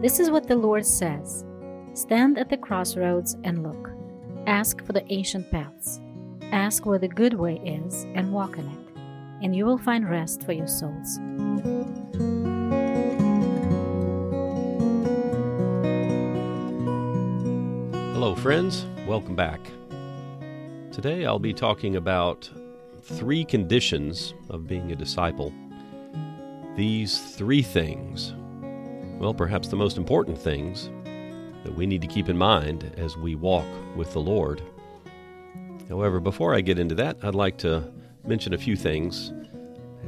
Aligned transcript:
This 0.00 0.18
is 0.18 0.30
what 0.30 0.48
the 0.48 0.56
Lord 0.56 0.86
says 0.86 1.44
Stand 1.92 2.38
at 2.38 2.48
the 2.48 2.56
crossroads 2.56 3.36
and 3.44 3.62
look. 3.62 3.90
Ask 4.46 4.82
for 4.86 4.94
the 4.94 5.04
ancient 5.12 5.50
paths. 5.50 6.00
Ask 6.52 6.86
where 6.86 6.98
the 6.98 7.06
good 7.06 7.34
way 7.34 7.56
is 7.56 8.04
and 8.14 8.32
walk 8.32 8.56
in 8.56 8.66
it, 8.66 8.98
and 9.42 9.54
you 9.54 9.66
will 9.66 9.76
find 9.76 10.08
rest 10.08 10.42
for 10.44 10.52
your 10.52 10.68
souls. 10.68 11.18
Hello, 18.14 18.34
friends. 18.34 18.86
Welcome 19.06 19.36
back. 19.36 19.60
Today 20.92 21.26
I'll 21.26 21.38
be 21.38 21.52
talking 21.52 21.96
about 21.96 22.48
three 23.02 23.44
conditions 23.44 24.32
of 24.48 24.66
being 24.66 24.92
a 24.92 24.96
disciple. 24.96 25.52
These 26.74 27.34
three 27.34 27.60
things, 27.60 28.32
well, 29.20 29.34
perhaps 29.34 29.68
the 29.68 29.76
most 29.76 29.98
important 29.98 30.38
things 30.38 30.90
that 31.62 31.74
we 31.74 31.86
need 31.86 32.00
to 32.00 32.06
keep 32.06 32.30
in 32.30 32.38
mind 32.38 32.90
as 32.96 33.18
we 33.18 33.34
walk 33.34 33.66
with 33.94 34.14
the 34.14 34.20
Lord. 34.20 34.62
However, 35.90 36.20
before 36.20 36.54
I 36.54 36.62
get 36.62 36.78
into 36.78 36.94
that, 36.94 37.18
I'd 37.22 37.34
like 37.34 37.58
to 37.58 37.92
mention 38.26 38.54
a 38.54 38.58
few 38.58 38.76
things. 38.76 39.30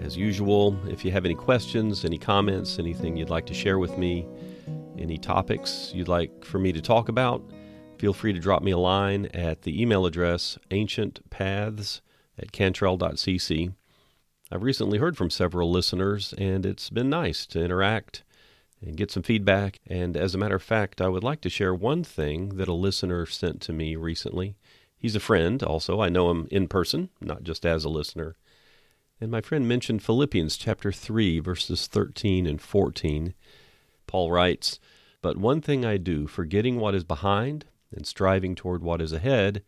As 0.02 0.16
usual, 0.16 0.74
if 0.88 1.04
you 1.04 1.10
have 1.10 1.26
any 1.26 1.34
questions, 1.34 2.06
any 2.06 2.16
comments, 2.16 2.78
anything 2.78 3.18
you'd 3.18 3.28
like 3.28 3.44
to 3.46 3.54
share 3.54 3.78
with 3.78 3.98
me, 3.98 4.26
any 4.98 5.18
topics 5.18 5.92
you'd 5.94 6.08
like 6.08 6.42
for 6.42 6.58
me 6.58 6.72
to 6.72 6.80
talk 6.80 7.10
about, 7.10 7.42
feel 7.98 8.14
free 8.14 8.32
to 8.32 8.40
drop 8.40 8.62
me 8.62 8.70
a 8.70 8.78
line 8.78 9.26
at 9.34 9.62
the 9.62 9.80
email 9.80 10.06
address 10.06 10.58
ancientpaths 10.70 12.00
at 12.38 12.50
cantrell.cc. 12.52 13.74
I've 14.50 14.62
recently 14.62 14.96
heard 14.96 15.18
from 15.18 15.28
several 15.28 15.70
listeners, 15.70 16.32
and 16.38 16.64
it's 16.64 16.88
been 16.88 17.10
nice 17.10 17.44
to 17.46 17.62
interact 17.62 18.22
and 18.84 18.96
get 18.96 19.10
some 19.10 19.22
feedback. 19.22 19.78
And 19.86 20.16
as 20.16 20.34
a 20.34 20.38
matter 20.38 20.56
of 20.56 20.62
fact, 20.62 21.00
I 21.00 21.08
would 21.08 21.24
like 21.24 21.40
to 21.42 21.50
share 21.50 21.74
one 21.74 22.04
thing 22.04 22.56
that 22.56 22.68
a 22.68 22.72
listener 22.72 23.26
sent 23.26 23.60
to 23.62 23.72
me 23.72 23.96
recently. 23.96 24.56
He's 24.96 25.16
a 25.16 25.20
friend 25.20 25.62
also. 25.62 26.00
I 26.00 26.08
know 26.08 26.30
him 26.30 26.48
in 26.50 26.68
person, 26.68 27.08
not 27.20 27.42
just 27.42 27.64
as 27.64 27.84
a 27.84 27.88
listener. 27.88 28.36
And 29.20 29.30
my 29.30 29.40
friend 29.40 29.68
mentioned 29.68 30.02
Philippians 30.02 30.56
chapter 30.56 30.92
3, 30.92 31.38
verses 31.38 31.86
13 31.86 32.46
and 32.46 32.60
14. 32.60 33.34
Paul 34.06 34.30
writes, 34.30 34.80
But 35.20 35.36
one 35.36 35.60
thing 35.60 35.84
I 35.84 35.96
do, 35.96 36.26
forgetting 36.26 36.78
what 36.78 36.94
is 36.94 37.04
behind 37.04 37.66
and 37.94 38.06
striving 38.06 38.54
toward 38.54 38.82
what 38.82 39.00
is 39.00 39.12
ahead, 39.12 39.62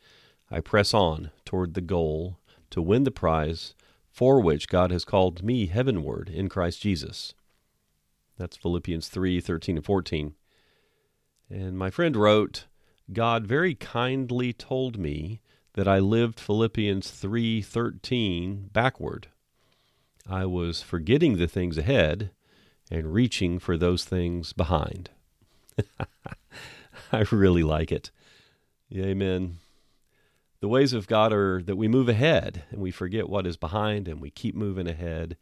I 0.51 0.61
press 0.61 0.93
on 0.93 1.31
toward 1.45 1.75
the 1.75 1.81
goal 1.81 2.39
to 2.71 2.83
win 2.83 3.05
the 3.05 3.11
prize 3.11 3.75
for 4.11 4.41
which 4.41 4.69
God 4.69 4.91
has 4.93 5.05
called 5.05 5.43
me 5.43 5.67
heavenward 5.67 6.29
in 6.29 6.49
Christ 6.49 6.81
Jesus. 6.81 7.35
That's 8.37 8.57
Philippians 8.57 9.09
3 9.09 9.41
13 9.41 9.77
and 9.77 9.85
14. 9.85 10.35
And 11.51 11.79
my 11.79 11.91
friend 11.91 12.17
wrote, 12.17 12.67
God 13.13 13.47
very 13.47 13.75
kindly 13.75 14.53
told 14.53 14.99
me 14.99 15.41
that 15.75 15.89
I 15.89 15.99
lived 15.99 16.41
Philippians 16.41 17.11
3:13 17.11 18.73
backward. 18.73 19.29
I 20.27 20.47
was 20.47 20.81
forgetting 20.81 21.37
the 21.37 21.49
things 21.49 21.77
ahead 21.77 22.31
and 22.91 23.13
reaching 23.13 23.59
for 23.59 23.77
those 23.77 24.05
things 24.05 24.53
behind. 24.53 25.11
I 27.13 27.25
really 27.31 27.63
like 27.63 27.93
it. 27.93 28.11
Amen. 28.95 29.59
The 30.61 30.69
ways 30.69 30.93
of 30.93 31.09
God 31.09 31.33
are 31.33 31.61
that 31.63 31.77
we 31.77 31.89
move 31.89 32.09
ahead 32.09 32.65
and 32.71 32.81
we 32.81 32.91
forget 32.91 33.29
what 33.29 33.47
is 33.47 33.57
behind 33.57 34.09
and 34.09 34.21
we 34.21 34.31
keep 34.31 34.55
moving 34.55 34.89
ahead 34.89 35.37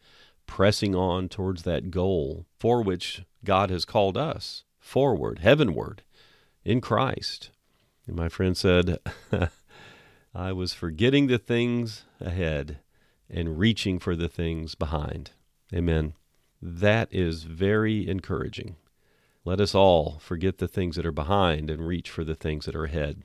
pressing 0.52 0.94
on 0.94 1.30
towards 1.30 1.62
that 1.62 1.90
goal 1.90 2.44
for 2.60 2.82
which 2.82 3.22
God 3.42 3.70
has 3.70 3.86
called 3.86 4.18
us 4.18 4.64
forward, 4.78 5.38
heavenward, 5.38 6.02
in 6.62 6.82
Christ. 6.82 7.48
And 8.06 8.14
my 8.14 8.28
friend 8.28 8.54
said, 8.54 8.98
I 10.34 10.52
was 10.52 10.74
forgetting 10.74 11.28
the 11.28 11.38
things 11.38 12.04
ahead 12.20 12.80
and 13.30 13.58
reaching 13.58 13.98
for 13.98 14.14
the 14.14 14.28
things 14.28 14.74
behind. 14.74 15.30
Amen. 15.72 16.12
That 16.60 17.08
is 17.10 17.44
very 17.44 18.06
encouraging. 18.06 18.76
Let 19.46 19.58
us 19.58 19.74
all 19.74 20.18
forget 20.18 20.58
the 20.58 20.68
things 20.68 20.96
that 20.96 21.06
are 21.06 21.12
behind 21.12 21.70
and 21.70 21.86
reach 21.86 22.10
for 22.10 22.24
the 22.24 22.36
things 22.36 22.66
that 22.66 22.76
are 22.76 22.84
ahead. 22.84 23.22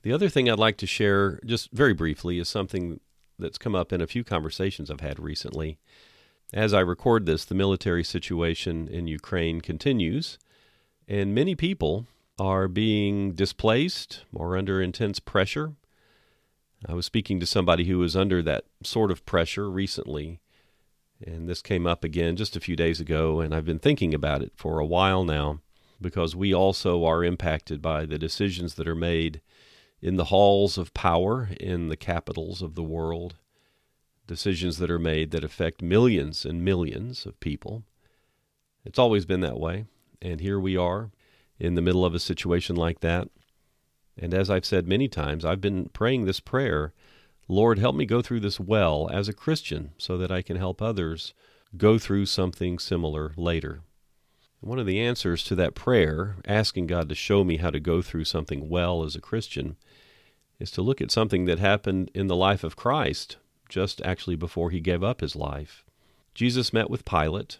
The 0.00 0.12
other 0.14 0.30
thing 0.30 0.48
I'd 0.48 0.58
like 0.58 0.78
to 0.78 0.86
share, 0.86 1.38
just 1.44 1.70
very 1.72 1.92
briefly, 1.92 2.38
is 2.38 2.48
something 2.48 2.98
that's 3.38 3.58
come 3.58 3.74
up 3.74 3.92
in 3.92 4.00
a 4.00 4.06
few 4.06 4.24
conversations 4.24 4.90
I've 4.90 5.00
had 5.00 5.20
recently. 5.20 5.78
As 6.52 6.74
I 6.74 6.80
record 6.80 7.26
this, 7.26 7.44
the 7.44 7.54
military 7.54 8.02
situation 8.02 8.88
in 8.88 9.06
Ukraine 9.06 9.60
continues, 9.60 10.36
and 11.06 11.32
many 11.34 11.54
people 11.54 12.06
are 12.40 12.66
being 12.66 13.32
displaced 13.34 14.24
or 14.32 14.56
under 14.56 14.82
intense 14.82 15.20
pressure. 15.20 15.74
I 16.88 16.94
was 16.94 17.06
speaking 17.06 17.38
to 17.38 17.46
somebody 17.46 17.84
who 17.84 17.98
was 17.98 18.16
under 18.16 18.42
that 18.42 18.64
sort 18.82 19.12
of 19.12 19.24
pressure 19.26 19.70
recently, 19.70 20.40
and 21.24 21.48
this 21.48 21.62
came 21.62 21.86
up 21.86 22.02
again 22.02 22.34
just 22.34 22.56
a 22.56 22.60
few 22.60 22.74
days 22.74 22.98
ago, 22.98 23.40
and 23.40 23.54
I've 23.54 23.66
been 23.66 23.78
thinking 23.78 24.12
about 24.12 24.42
it 24.42 24.52
for 24.56 24.80
a 24.80 24.86
while 24.86 25.24
now 25.24 25.60
because 26.00 26.34
we 26.34 26.52
also 26.52 27.04
are 27.04 27.22
impacted 27.22 27.80
by 27.80 28.06
the 28.06 28.18
decisions 28.18 28.74
that 28.74 28.88
are 28.88 28.94
made 28.96 29.40
in 30.02 30.16
the 30.16 30.26
halls 30.26 30.78
of 30.78 30.94
power 30.94 31.50
in 31.60 31.88
the 31.88 31.96
capitals 31.96 32.60
of 32.62 32.74
the 32.74 32.82
world 32.82 33.36
decisions 34.30 34.78
that 34.78 34.92
are 34.92 34.98
made 35.00 35.32
that 35.32 35.42
affect 35.42 35.82
millions 35.82 36.44
and 36.44 36.64
millions 36.64 37.26
of 37.26 37.40
people. 37.40 37.82
It's 38.84 38.98
always 38.98 39.26
been 39.26 39.40
that 39.40 39.58
way. 39.58 39.86
And 40.22 40.40
here 40.40 40.60
we 40.60 40.76
are 40.76 41.10
in 41.58 41.74
the 41.74 41.82
middle 41.82 42.04
of 42.04 42.14
a 42.14 42.20
situation 42.20 42.76
like 42.76 43.00
that. 43.00 43.26
And 44.16 44.32
as 44.32 44.48
I've 44.48 44.64
said 44.64 44.86
many 44.86 45.08
times, 45.08 45.44
I've 45.44 45.60
been 45.60 45.88
praying 45.92 46.26
this 46.26 46.38
prayer 46.38 46.92
Lord, 47.48 47.80
help 47.80 47.96
me 47.96 48.06
go 48.06 48.22
through 48.22 48.38
this 48.38 48.60
well 48.60 49.10
as 49.12 49.28
a 49.28 49.32
Christian 49.32 49.90
so 49.98 50.16
that 50.16 50.30
I 50.30 50.42
can 50.42 50.56
help 50.56 50.80
others 50.80 51.34
go 51.76 51.98
through 51.98 52.26
something 52.26 52.78
similar 52.78 53.32
later. 53.36 53.80
One 54.60 54.78
of 54.78 54.86
the 54.86 55.00
answers 55.00 55.42
to 55.44 55.56
that 55.56 55.74
prayer, 55.74 56.36
asking 56.46 56.86
God 56.86 57.08
to 57.08 57.16
show 57.16 57.42
me 57.42 57.56
how 57.56 57.70
to 57.70 57.80
go 57.80 58.00
through 58.00 58.26
something 58.26 58.68
well 58.68 59.02
as 59.02 59.16
a 59.16 59.20
Christian, 59.20 59.74
is 60.60 60.70
to 60.70 60.82
look 60.82 61.00
at 61.00 61.10
something 61.10 61.46
that 61.46 61.58
happened 61.58 62.12
in 62.14 62.28
the 62.28 62.36
life 62.36 62.62
of 62.62 62.76
Christ 62.76 63.38
just 63.70 64.02
actually 64.02 64.36
before 64.36 64.70
he 64.70 64.80
gave 64.80 65.02
up 65.02 65.22
his 65.22 65.34
life. 65.34 65.84
Jesus 66.34 66.72
met 66.72 66.90
with 66.90 67.06
Pilate, 67.06 67.58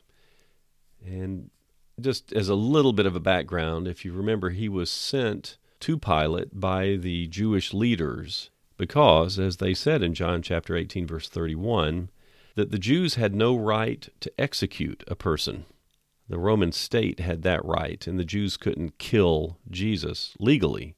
and 1.05 1.51
just 1.99 2.33
as 2.33 2.49
a 2.49 2.55
little 2.55 2.93
bit 2.93 3.07
of 3.07 3.17
a 3.17 3.21
background, 3.21 3.89
if 3.89 4.05
you 4.05 4.13
remember, 4.13 4.51
he 4.51 4.69
was 4.69 4.91
sent 4.91 5.57
to 5.81 5.99
Pilate 5.99 6.61
by 6.61 6.97
the 6.97 7.27
Jewish 7.27 7.73
leaders 7.73 8.51
because, 8.77 9.39
as 9.39 9.59
they 9.59 9.75
said 9.75 10.03
in 10.03 10.15
John 10.15 10.43
chapter 10.43 10.77
18, 10.77 11.07
verse 11.07 11.29
31, 11.29 12.11
that 12.55 12.71
the 12.71 12.79
Jews 12.79 13.15
had 13.15 13.35
no 13.35 13.57
right 13.57 14.09
to 14.21 14.33
execute 14.39 15.05
a 15.07 15.15
person. 15.15 15.65
The 16.29 16.39
Roman 16.39 16.73
state 16.73 17.21
had 17.21 17.43
that 17.43 17.65
right, 17.65 18.07
and 18.07 18.19
the 18.19 18.25
Jews 18.25 18.57
couldn't 18.57 18.99
kill 18.99 19.59
Jesus 19.71 20.35
legally. 20.39 20.95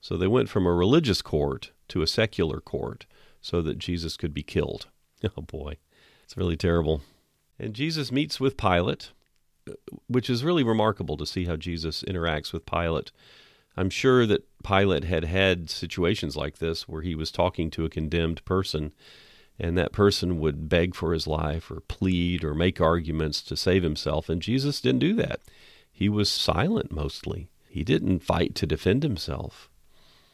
So 0.00 0.16
they 0.16 0.26
went 0.26 0.48
from 0.48 0.66
a 0.66 0.72
religious 0.72 1.22
court 1.22 1.72
to 1.88 2.02
a 2.02 2.06
secular 2.06 2.60
court 2.60 3.06
so 3.42 3.60
that 3.60 3.78
Jesus 3.78 4.16
could 4.16 4.32
be 4.32 4.42
killed. 4.42 4.86
Oh 5.36 5.42
boy, 5.42 5.76
it's 6.24 6.36
really 6.36 6.56
terrible. 6.56 7.00
And 7.56 7.74
Jesus 7.74 8.10
meets 8.10 8.40
with 8.40 8.56
Pilate, 8.56 9.12
which 10.08 10.28
is 10.28 10.42
really 10.42 10.64
remarkable 10.64 11.16
to 11.16 11.26
see 11.26 11.44
how 11.44 11.54
Jesus 11.54 12.02
interacts 12.02 12.52
with 12.52 12.66
Pilate. 12.66 13.12
I'm 13.76 13.88
sure 13.88 14.26
that 14.26 14.48
Pilate 14.64 15.04
had 15.04 15.24
had 15.24 15.70
situations 15.70 16.36
like 16.36 16.58
this 16.58 16.88
where 16.88 17.02
he 17.02 17.14
was 17.14 17.30
talking 17.30 17.70
to 17.70 17.84
a 17.84 17.90
condemned 17.90 18.44
person, 18.44 18.92
and 19.60 19.78
that 19.78 19.92
person 19.92 20.40
would 20.40 20.68
beg 20.68 20.96
for 20.96 21.12
his 21.12 21.28
life 21.28 21.70
or 21.70 21.80
plead 21.80 22.42
or 22.42 22.54
make 22.54 22.80
arguments 22.80 23.42
to 23.42 23.56
save 23.56 23.84
himself, 23.84 24.28
and 24.28 24.42
Jesus 24.42 24.80
didn't 24.80 24.98
do 24.98 25.14
that. 25.14 25.40
He 25.92 26.08
was 26.08 26.28
silent 26.28 26.90
mostly. 26.90 27.48
He 27.68 27.84
didn't 27.84 28.24
fight 28.24 28.54
to 28.56 28.66
defend 28.66 29.02
himself. 29.02 29.70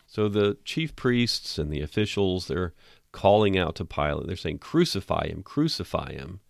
So 0.07 0.29
the 0.29 0.57
chief 0.65 0.97
priests 0.97 1.59
and 1.59 1.71
the 1.71 1.83
officials, 1.83 2.47
they're 2.47 2.73
calling 3.13 3.59
out 3.59 3.75
to 3.77 3.85
Pilate. 3.85 4.27
They're 4.27 4.37
saying, 4.37 4.59
Crucify 4.59 5.29
him, 5.29 5.43
crucify 5.43 6.13
him. 6.13 6.41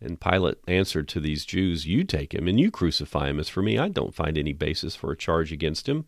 And 0.00 0.20
Pilate 0.20 0.58
answered 0.68 1.08
to 1.08 1.20
these 1.20 1.44
Jews, 1.44 1.86
You 1.86 2.04
take 2.04 2.32
him 2.34 2.46
and 2.46 2.60
you 2.60 2.70
crucify 2.70 3.28
him. 3.28 3.40
As 3.40 3.48
for 3.48 3.62
me, 3.62 3.78
I 3.78 3.88
don't 3.88 4.14
find 4.14 4.38
any 4.38 4.52
basis 4.52 4.94
for 4.94 5.10
a 5.10 5.16
charge 5.16 5.52
against 5.52 5.88
him. 5.88 6.06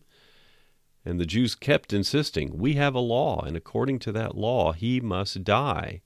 And 1.03 1.19
the 1.19 1.25
Jews 1.25 1.55
kept 1.55 1.93
insisting, 1.93 2.57
We 2.57 2.75
have 2.75 2.95
a 2.95 2.99
law, 2.99 3.41
and 3.41 3.57
according 3.57 3.99
to 3.99 4.11
that 4.13 4.37
law, 4.37 4.71
he 4.71 5.01
must 5.01 5.43
die, 5.43 6.01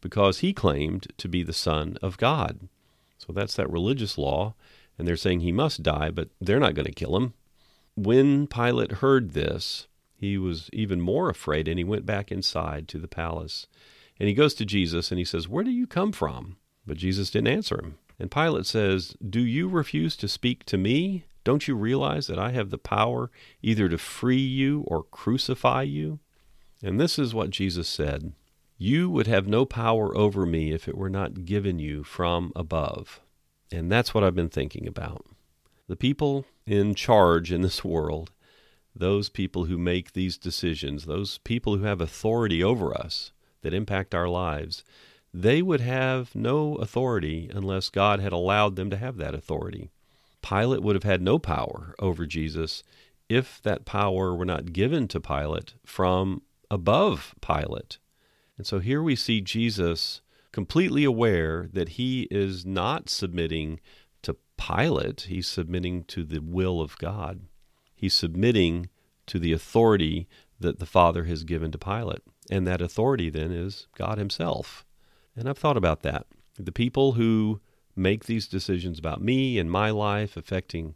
because 0.00 0.40
he 0.40 0.52
claimed 0.52 1.06
to 1.18 1.28
be 1.28 1.42
the 1.42 1.52
Son 1.52 1.96
of 2.02 2.18
God. 2.18 2.68
So 3.16 3.32
that's 3.32 3.54
that 3.56 3.70
religious 3.70 4.18
law, 4.18 4.54
and 4.98 5.06
they're 5.06 5.16
saying 5.16 5.40
he 5.40 5.52
must 5.52 5.82
die, 5.82 6.10
but 6.10 6.30
they're 6.40 6.58
not 6.58 6.74
going 6.74 6.86
to 6.86 6.92
kill 6.92 7.16
him. 7.16 7.34
When 7.94 8.46
Pilate 8.46 8.92
heard 8.92 9.32
this, 9.32 9.86
he 10.20 10.36
was 10.36 10.68
even 10.70 11.00
more 11.00 11.30
afraid 11.30 11.66
and 11.66 11.78
he 11.78 11.84
went 11.84 12.04
back 12.04 12.30
inside 12.30 12.88
to 12.88 12.98
the 12.98 13.08
palace. 13.08 13.66
And 14.18 14.28
he 14.28 14.34
goes 14.34 14.52
to 14.54 14.66
Jesus 14.66 15.10
and 15.10 15.18
he 15.18 15.24
says, 15.24 15.48
Where 15.48 15.64
do 15.64 15.70
you 15.70 15.86
come 15.86 16.12
from? 16.12 16.58
But 16.86 16.98
Jesus 16.98 17.30
didn't 17.30 17.48
answer 17.48 17.80
him. 17.82 17.96
And 18.18 18.30
Pilate 18.30 18.66
says, 18.66 19.16
Do 19.26 19.40
you 19.40 19.66
refuse 19.66 20.16
to 20.18 20.28
speak 20.28 20.66
to 20.66 20.76
me? 20.76 21.24
Don't 21.42 21.66
you 21.66 21.74
realize 21.74 22.26
that 22.26 22.38
I 22.38 22.50
have 22.50 22.68
the 22.68 22.76
power 22.76 23.30
either 23.62 23.88
to 23.88 23.96
free 23.96 24.36
you 24.36 24.84
or 24.86 25.04
crucify 25.04 25.84
you? 25.84 26.18
And 26.82 27.00
this 27.00 27.18
is 27.18 27.32
what 27.32 27.48
Jesus 27.48 27.88
said 27.88 28.34
You 28.76 29.08
would 29.08 29.26
have 29.26 29.48
no 29.48 29.64
power 29.64 30.14
over 30.14 30.44
me 30.44 30.70
if 30.70 30.86
it 30.86 30.98
were 30.98 31.08
not 31.08 31.46
given 31.46 31.78
you 31.78 32.04
from 32.04 32.52
above. 32.54 33.22
And 33.72 33.90
that's 33.90 34.12
what 34.12 34.22
I've 34.22 34.34
been 34.34 34.50
thinking 34.50 34.86
about. 34.86 35.24
The 35.88 35.96
people 35.96 36.44
in 36.66 36.94
charge 36.94 37.50
in 37.50 37.62
this 37.62 37.82
world, 37.82 38.30
those 39.00 39.28
people 39.28 39.64
who 39.64 39.76
make 39.76 40.12
these 40.12 40.38
decisions, 40.38 41.04
those 41.04 41.38
people 41.38 41.76
who 41.76 41.84
have 41.84 42.00
authority 42.00 42.62
over 42.62 42.94
us 42.94 43.32
that 43.62 43.74
impact 43.74 44.14
our 44.14 44.28
lives, 44.28 44.84
they 45.34 45.62
would 45.62 45.80
have 45.80 46.34
no 46.34 46.76
authority 46.76 47.50
unless 47.52 47.88
God 47.88 48.20
had 48.20 48.32
allowed 48.32 48.76
them 48.76 48.90
to 48.90 48.96
have 48.96 49.16
that 49.16 49.34
authority. 49.34 49.90
Pilate 50.42 50.82
would 50.82 50.96
have 50.96 51.04
had 51.04 51.22
no 51.22 51.38
power 51.38 51.94
over 51.98 52.26
Jesus 52.26 52.82
if 53.28 53.60
that 53.62 53.84
power 53.84 54.34
were 54.34 54.44
not 54.44 54.72
given 54.72 55.06
to 55.08 55.20
Pilate 55.20 55.74
from 55.84 56.42
above 56.70 57.34
Pilate. 57.40 57.98
And 58.56 58.66
so 58.66 58.78
here 58.78 59.02
we 59.02 59.16
see 59.16 59.40
Jesus 59.40 60.20
completely 60.52 61.04
aware 61.04 61.68
that 61.72 61.90
he 61.90 62.22
is 62.30 62.66
not 62.66 63.08
submitting 63.08 63.80
to 64.22 64.36
Pilate, 64.56 65.22
he's 65.22 65.46
submitting 65.46 66.04
to 66.04 66.24
the 66.24 66.40
will 66.40 66.80
of 66.80 66.98
God. 66.98 67.42
He's 68.00 68.14
submitting 68.14 68.88
to 69.26 69.38
the 69.38 69.52
authority 69.52 70.26
that 70.58 70.78
the 70.78 70.86
Father 70.86 71.24
has 71.24 71.44
given 71.44 71.70
to 71.70 71.76
Pilate. 71.76 72.22
And 72.50 72.66
that 72.66 72.80
authority 72.80 73.28
then 73.28 73.52
is 73.52 73.88
God 73.94 74.16
Himself. 74.16 74.86
And 75.36 75.46
I've 75.46 75.58
thought 75.58 75.76
about 75.76 76.00
that. 76.00 76.26
The 76.58 76.72
people 76.72 77.12
who 77.12 77.60
make 77.94 78.24
these 78.24 78.48
decisions 78.48 78.98
about 78.98 79.20
me 79.20 79.58
and 79.58 79.70
my 79.70 79.90
life, 79.90 80.38
affecting 80.38 80.94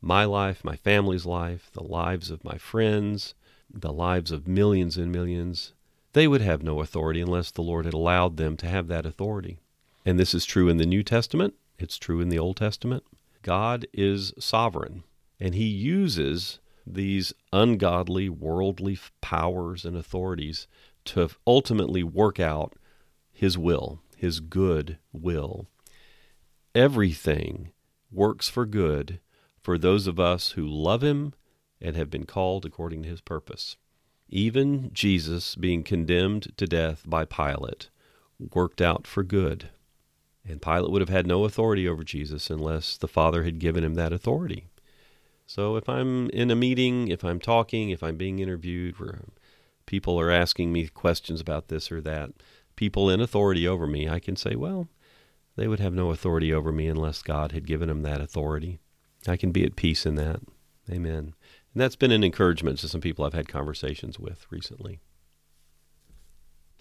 my 0.00 0.24
life, 0.24 0.62
my 0.62 0.76
family's 0.76 1.26
life, 1.26 1.70
the 1.72 1.82
lives 1.82 2.30
of 2.30 2.44
my 2.44 2.56
friends, 2.56 3.34
the 3.68 3.92
lives 3.92 4.30
of 4.30 4.46
millions 4.46 4.96
and 4.96 5.10
millions, 5.10 5.72
they 6.12 6.28
would 6.28 6.40
have 6.40 6.62
no 6.62 6.80
authority 6.80 7.20
unless 7.20 7.50
the 7.50 7.62
Lord 7.62 7.84
had 7.84 7.94
allowed 7.94 8.36
them 8.36 8.56
to 8.58 8.68
have 8.68 8.86
that 8.86 9.06
authority. 9.06 9.58
And 10.06 10.20
this 10.20 10.34
is 10.34 10.44
true 10.44 10.68
in 10.68 10.76
the 10.76 10.86
New 10.86 11.02
Testament, 11.02 11.54
it's 11.80 11.98
true 11.98 12.20
in 12.20 12.28
the 12.28 12.38
Old 12.38 12.58
Testament. 12.58 13.02
God 13.42 13.88
is 13.92 14.32
sovereign, 14.38 15.02
and 15.38 15.54
He 15.54 15.66
uses 15.66 16.58
these 16.86 17.32
ungodly, 17.52 18.28
worldly 18.28 18.98
powers 19.20 19.84
and 19.84 19.96
authorities 19.96 20.66
to 21.06 21.28
ultimately 21.46 22.02
work 22.02 22.38
out 22.38 22.74
his 23.34 23.58
will, 23.58 24.00
His 24.16 24.38
good 24.38 24.98
will. 25.12 25.66
Everything 26.74 27.72
works 28.10 28.48
for 28.48 28.64
good 28.64 29.20
for 29.60 29.76
those 29.76 30.06
of 30.06 30.20
us 30.20 30.52
who 30.52 30.66
love 30.66 31.02
Him 31.02 31.34
and 31.80 31.96
have 31.96 32.10
been 32.10 32.24
called 32.24 32.64
according 32.64 33.02
to 33.02 33.08
His 33.08 33.20
purpose. 33.20 33.76
Even 34.28 34.90
Jesus 34.92 35.56
being 35.56 35.82
condemned 35.82 36.56
to 36.56 36.66
death 36.66 37.02
by 37.04 37.24
Pilate 37.24 37.90
worked 38.54 38.80
out 38.80 39.06
for 39.06 39.24
good. 39.24 39.70
And 40.46 40.62
Pilate 40.62 40.90
would 40.90 41.02
have 41.02 41.08
had 41.08 41.26
no 41.26 41.44
authority 41.44 41.88
over 41.88 42.04
Jesus 42.04 42.50
unless 42.50 42.96
the 42.96 43.08
Father 43.08 43.42
had 43.44 43.58
given 43.58 43.82
him 43.82 43.94
that 43.94 44.12
authority. 44.12 44.66
So 45.46 45.76
if 45.76 45.88
I'm 45.88 46.30
in 46.30 46.50
a 46.50 46.56
meeting, 46.56 47.08
if 47.08 47.24
I'm 47.24 47.40
talking, 47.40 47.90
if 47.90 48.02
I'm 48.02 48.16
being 48.16 48.38
interviewed, 48.38 48.98
where 48.98 49.22
people 49.86 50.18
are 50.18 50.30
asking 50.30 50.72
me 50.72 50.88
questions 50.88 51.40
about 51.40 51.68
this 51.68 51.92
or 51.92 52.00
that, 52.00 52.30
people 52.76 53.10
in 53.10 53.20
authority 53.20 53.68
over 53.68 53.86
me, 53.86 54.08
I 54.08 54.20
can 54.20 54.36
say, 54.36 54.54
well, 54.56 54.88
they 55.56 55.68
would 55.68 55.80
have 55.80 55.92
no 55.92 56.10
authority 56.10 56.52
over 56.52 56.72
me 56.72 56.88
unless 56.88 57.22
God 57.22 57.52
had 57.52 57.66
given 57.66 57.88
them 57.88 58.02
that 58.02 58.20
authority. 58.20 58.80
I 59.28 59.36
can 59.36 59.52
be 59.52 59.64
at 59.64 59.76
peace 59.76 60.04
in 60.06 60.16
that. 60.16 60.40
Amen. 60.90 61.34
And 61.72 61.80
that's 61.80 61.96
been 61.96 62.12
an 62.12 62.24
encouragement 62.24 62.78
to 62.78 62.88
some 62.88 63.00
people 63.00 63.24
I've 63.24 63.34
had 63.34 63.48
conversations 63.48 64.18
with 64.18 64.46
recently. 64.50 65.00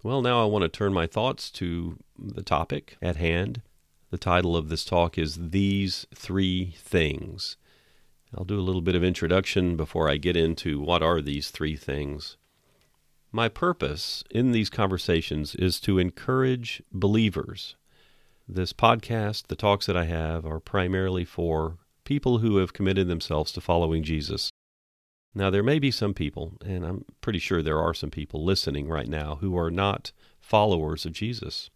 Well, 0.04 0.22
now 0.22 0.42
I 0.42 0.46
want 0.46 0.64
to 0.64 0.70
turn 0.70 0.94
my 0.94 1.08
thoughts 1.08 1.50
to 1.52 1.98
the 2.18 2.44
topic 2.44 2.98
at 3.02 3.16
hand. 3.16 3.62
The 4.10 4.18
title 4.18 4.58
of 4.58 4.70
this 4.70 4.84
talk 4.84 5.18
is 5.18 5.50
These 5.52 6.06
Three 6.14 6.76
Things. 6.78 7.58
I'll 8.36 8.46
do 8.46 8.60
a 8.60 8.62
little 8.62 8.82
bit 8.82 8.96
of 8.96 9.04
introduction 9.04 9.76
before 9.76 10.10
I 10.10 10.18
get 10.18 10.36
into 10.36 10.80
what 10.80 11.04
are 11.04 11.22
these 11.22 11.52
three 11.52 11.76
things. 11.76 12.38
My 13.32 13.48
purpose 13.48 14.24
in 14.32 14.52
these 14.52 14.70
conversations 14.70 15.54
is 15.56 15.80
to 15.82 16.00
encourage 16.00 16.82
believers. 16.92 17.76
This 18.48 18.74
podcast, 18.74 19.48
the 19.48 19.56
talks 19.56 19.86
that 19.86 19.98
I 19.98 20.06
have, 20.06 20.46
are 20.46 20.60
primarily 20.60 21.26
for 21.26 21.78
people 22.06 22.40
who 22.40 22.58
have 22.58 22.74
committed 22.74 23.08
themselves 23.08 23.52
to 23.54 23.62
following 23.62 24.04
Jesus. 24.04 24.50
Now, 25.36 25.50
there 25.50 25.64
may 25.64 25.80
be 25.80 25.92
some 25.92 26.14
people, 26.14 26.58
and 26.66 26.86
I'm 26.86 27.06
pretty 27.22 27.40
sure 27.40 27.62
there 27.62 27.80
are 27.80 27.94
some 27.94 28.12
people 28.12 28.44
listening 28.44 28.88
right 28.88 29.08
now 29.08 29.38
who 29.42 29.58
are 29.58 29.72
not 29.72 30.12
followers 30.40 31.06
of 31.06 31.14
Jesus. 31.14 31.70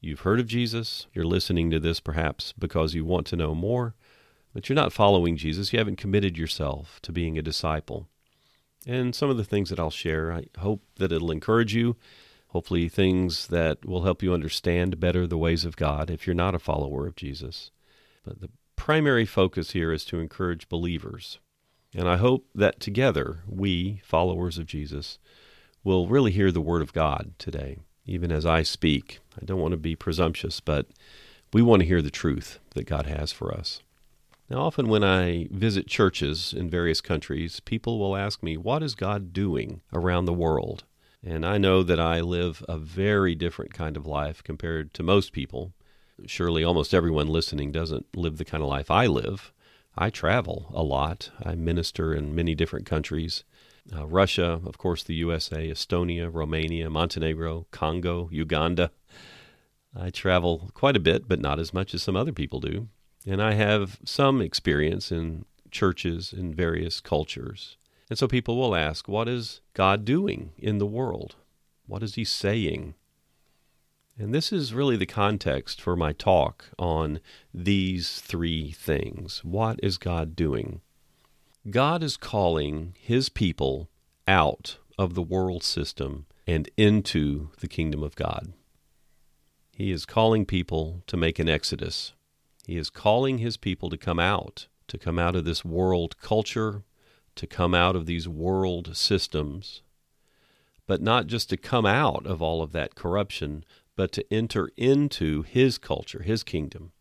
You've 0.00 0.20
heard 0.20 0.40
of 0.40 0.46
Jesus, 0.46 1.06
you're 1.14 1.24
listening 1.24 1.70
to 1.70 1.78
this 1.78 2.00
perhaps 2.00 2.52
because 2.58 2.94
you 2.94 3.04
want 3.04 3.26
to 3.28 3.36
know 3.36 3.54
more, 3.54 3.94
but 4.52 4.68
you're 4.68 4.76
not 4.76 4.92
following 4.92 5.36
Jesus. 5.36 5.72
You 5.72 5.78
haven't 5.78 5.96
committed 5.96 6.36
yourself 6.36 7.00
to 7.02 7.12
being 7.12 7.38
a 7.38 7.42
disciple 7.42 8.08
and 8.86 9.14
some 9.14 9.30
of 9.30 9.36
the 9.36 9.44
things 9.44 9.70
that 9.70 9.78
I'll 9.78 9.90
share. 9.90 10.32
I 10.32 10.46
hope 10.58 10.82
that 10.96 11.12
it'll 11.12 11.30
encourage 11.30 11.74
you. 11.74 11.96
Hopefully, 12.48 12.88
things 12.88 13.46
that 13.46 13.84
will 13.84 14.02
help 14.02 14.22
you 14.22 14.34
understand 14.34 15.00
better 15.00 15.26
the 15.26 15.38
ways 15.38 15.64
of 15.64 15.76
God 15.76 16.10
if 16.10 16.26
you're 16.26 16.34
not 16.34 16.54
a 16.54 16.58
follower 16.58 17.06
of 17.06 17.16
Jesus. 17.16 17.70
But 18.24 18.40
the 18.40 18.50
primary 18.76 19.24
focus 19.24 19.70
here 19.70 19.92
is 19.92 20.04
to 20.06 20.18
encourage 20.18 20.68
believers. 20.68 21.38
And 21.94 22.08
I 22.08 22.16
hope 22.16 22.46
that 22.54 22.80
together, 22.80 23.40
we, 23.46 24.02
followers 24.04 24.58
of 24.58 24.66
Jesus, 24.66 25.18
will 25.84 26.08
really 26.08 26.30
hear 26.30 26.50
the 26.50 26.60
Word 26.60 26.82
of 26.82 26.92
God 26.92 27.32
today, 27.38 27.78
even 28.04 28.30
as 28.30 28.44
I 28.44 28.62
speak. 28.62 29.20
I 29.40 29.44
don't 29.44 29.60
want 29.60 29.72
to 29.72 29.78
be 29.78 29.96
presumptuous, 29.96 30.60
but 30.60 30.86
we 31.52 31.62
want 31.62 31.80
to 31.80 31.88
hear 31.88 32.02
the 32.02 32.10
truth 32.10 32.58
that 32.74 32.84
God 32.84 33.06
has 33.06 33.32
for 33.32 33.52
us. 33.52 33.80
Now, 34.50 34.58
often 34.58 34.88
when 34.88 35.04
I 35.04 35.48
visit 35.50 35.86
churches 35.86 36.52
in 36.52 36.68
various 36.68 37.00
countries, 37.00 37.60
people 37.60 37.98
will 37.98 38.16
ask 38.16 38.42
me, 38.42 38.56
What 38.56 38.82
is 38.82 38.94
God 38.94 39.32
doing 39.32 39.80
around 39.92 40.26
the 40.26 40.32
world? 40.32 40.84
And 41.24 41.46
I 41.46 41.56
know 41.56 41.82
that 41.82 42.00
I 42.00 42.20
live 42.20 42.64
a 42.68 42.76
very 42.76 43.34
different 43.34 43.72
kind 43.72 43.96
of 43.96 44.06
life 44.06 44.42
compared 44.42 44.92
to 44.94 45.02
most 45.02 45.32
people. 45.32 45.72
Surely 46.26 46.64
almost 46.64 46.92
everyone 46.92 47.28
listening 47.28 47.70
doesn't 47.70 48.06
live 48.16 48.38
the 48.38 48.44
kind 48.44 48.62
of 48.62 48.68
life 48.68 48.90
I 48.90 49.06
live. 49.06 49.52
I 49.96 50.10
travel 50.10 50.70
a 50.74 50.82
lot, 50.82 51.30
I 51.42 51.54
minister 51.54 52.14
in 52.14 52.34
many 52.34 52.54
different 52.54 52.86
countries. 52.86 53.44
Uh, 53.94 54.06
Russia, 54.06 54.60
of 54.64 54.78
course, 54.78 55.02
the 55.02 55.14
USA, 55.14 55.68
Estonia, 55.68 56.32
Romania, 56.32 56.88
Montenegro, 56.88 57.66
Congo, 57.70 58.28
Uganda. 58.32 58.90
I 59.94 60.10
travel 60.10 60.70
quite 60.74 60.96
a 60.96 61.00
bit, 61.00 61.28
but 61.28 61.40
not 61.40 61.58
as 61.58 61.74
much 61.74 61.94
as 61.94 62.02
some 62.02 62.16
other 62.16 62.32
people 62.32 62.60
do. 62.60 62.88
And 63.26 63.42
I 63.42 63.54
have 63.54 63.98
some 64.04 64.40
experience 64.40 65.12
in 65.12 65.44
churches 65.70 66.32
in 66.32 66.54
various 66.54 67.00
cultures. 67.00 67.76
And 68.10 68.18
so 68.18 68.28
people 68.28 68.56
will 68.56 68.74
ask, 68.74 69.08
what 69.08 69.28
is 69.28 69.60
God 69.74 70.04
doing 70.04 70.52
in 70.58 70.78
the 70.78 70.86
world? 70.86 71.36
What 71.86 72.02
is 72.02 72.16
He 72.16 72.24
saying? 72.24 72.94
And 74.18 74.34
this 74.34 74.52
is 74.52 74.74
really 74.74 74.96
the 74.96 75.06
context 75.06 75.80
for 75.80 75.96
my 75.96 76.12
talk 76.12 76.66
on 76.78 77.20
these 77.54 78.20
three 78.20 78.72
things. 78.72 79.42
What 79.42 79.80
is 79.82 79.96
God 79.96 80.36
doing? 80.36 80.80
God 81.70 82.02
is 82.02 82.16
calling 82.16 82.94
His 83.00 83.28
people 83.28 83.88
out 84.28 84.78
of 84.98 85.14
the 85.14 85.22
world 85.22 85.62
system 85.62 86.26
and 86.46 86.68
into 86.76 87.50
the 87.60 87.68
kingdom 87.68 88.02
of 88.02 88.16
God. 88.16 88.52
He 89.74 89.90
is 89.90 90.04
calling 90.04 90.44
people 90.44 91.02
to 91.06 91.16
make 91.16 91.38
an 91.38 91.48
exodus 91.48 92.12
he 92.72 92.78
is 92.78 92.88
calling 92.88 93.36
his 93.36 93.58
people 93.58 93.90
to 93.90 93.98
come 93.98 94.18
out, 94.18 94.66
to 94.88 94.96
come 94.96 95.18
out 95.18 95.36
of 95.36 95.44
this 95.44 95.62
world 95.62 96.16
culture, 96.16 96.84
to 97.36 97.46
come 97.46 97.74
out 97.74 97.94
of 97.94 98.06
these 98.06 98.26
world 98.26 98.96
systems, 98.96 99.82
but 100.86 101.02
not 101.02 101.26
just 101.26 101.50
to 101.50 101.58
come 101.58 101.84
out 101.84 102.26
of 102.26 102.40
all 102.40 102.62
of 102.62 102.72
that 102.72 102.94
corruption, 102.94 103.62
but 103.94 104.10
to 104.12 104.24
enter 104.32 104.70
into 104.78 105.42
his 105.42 105.76
culture, 105.76 106.22
his 106.22 106.42
kingdom, 106.42 106.92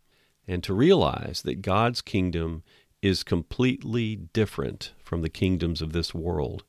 and 0.46 0.62
to 0.62 0.74
realize 0.74 1.42
that 1.44 1.62
God's 1.62 2.02
kingdom 2.02 2.64
is 3.02 3.24
completely 3.24 4.18
different 4.18 4.92
from 5.02 5.22
the 5.22 5.30
kingdoms 5.30 5.82
of 5.82 5.94
this 5.94 6.14
world. 6.14 6.66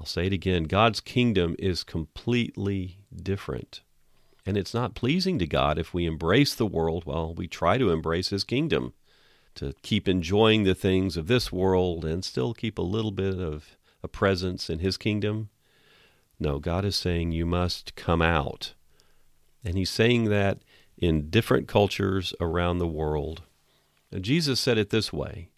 I'll 0.00 0.06
say 0.06 0.28
it 0.28 0.32
again 0.32 0.64
God's 0.64 1.00
kingdom 1.00 1.56
is 1.58 1.84
completely 1.84 3.04
different. 3.14 3.82
And 4.46 4.56
it's 4.56 4.74
not 4.74 4.94
pleasing 4.94 5.38
to 5.38 5.46
God 5.46 5.78
if 5.78 5.92
we 5.92 6.06
embrace 6.06 6.54
the 6.54 6.66
world 6.66 7.04
while 7.04 7.34
we 7.34 7.46
try 7.46 7.78
to 7.78 7.90
embrace 7.90 8.30
His 8.30 8.44
kingdom, 8.44 8.94
to 9.56 9.74
keep 9.82 10.08
enjoying 10.08 10.64
the 10.64 10.74
things 10.74 11.16
of 11.16 11.26
this 11.26 11.52
world 11.52 12.04
and 12.04 12.24
still 12.24 12.54
keep 12.54 12.78
a 12.78 12.82
little 12.82 13.10
bit 13.10 13.38
of 13.38 13.76
a 14.02 14.08
presence 14.08 14.70
in 14.70 14.78
His 14.78 14.96
kingdom. 14.96 15.50
No, 16.38 16.58
God 16.58 16.84
is 16.84 16.96
saying 16.96 17.32
you 17.32 17.44
must 17.44 17.94
come 17.96 18.22
out. 18.22 18.74
And 19.62 19.76
He's 19.76 19.90
saying 19.90 20.24
that 20.26 20.58
in 20.96 21.28
different 21.28 21.68
cultures 21.68 22.34
around 22.40 22.78
the 22.78 22.86
world. 22.86 23.42
And 24.10 24.24
Jesus 24.24 24.58
said 24.58 24.78
it 24.78 24.90
this 24.90 25.12
way 25.12 25.50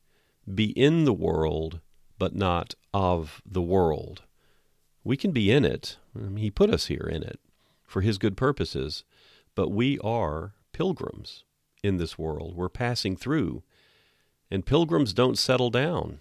be 0.53 0.71
in 0.71 1.05
the 1.05 1.13
world, 1.13 1.81
but 2.19 2.35
not 2.35 2.75
of 2.93 3.41
the 3.47 3.63
world. 3.63 4.23
We 5.05 5.17
can 5.17 5.31
be 5.31 5.53
in 5.53 5.65
it. 5.65 5.99
He 6.37 6.51
put 6.51 6.71
us 6.71 6.87
here 6.87 7.09
in 7.11 7.23
it 7.23 7.39
for 7.93 8.01
His 8.01 8.19
good 8.19 8.37
purposes, 8.37 9.05
but 9.55 9.71
we 9.71 9.99
are 9.99 10.55
pilgrims 10.73 11.45
in 11.83 11.99
this 11.99 12.19
world. 12.19 12.57
We're 12.57 12.69
passing 12.69 13.17
through. 13.17 13.63
And 14.51 14.67
pilgrims 14.67 15.13
don't 15.13 15.39
settle 15.39 15.71
down. 15.71 16.21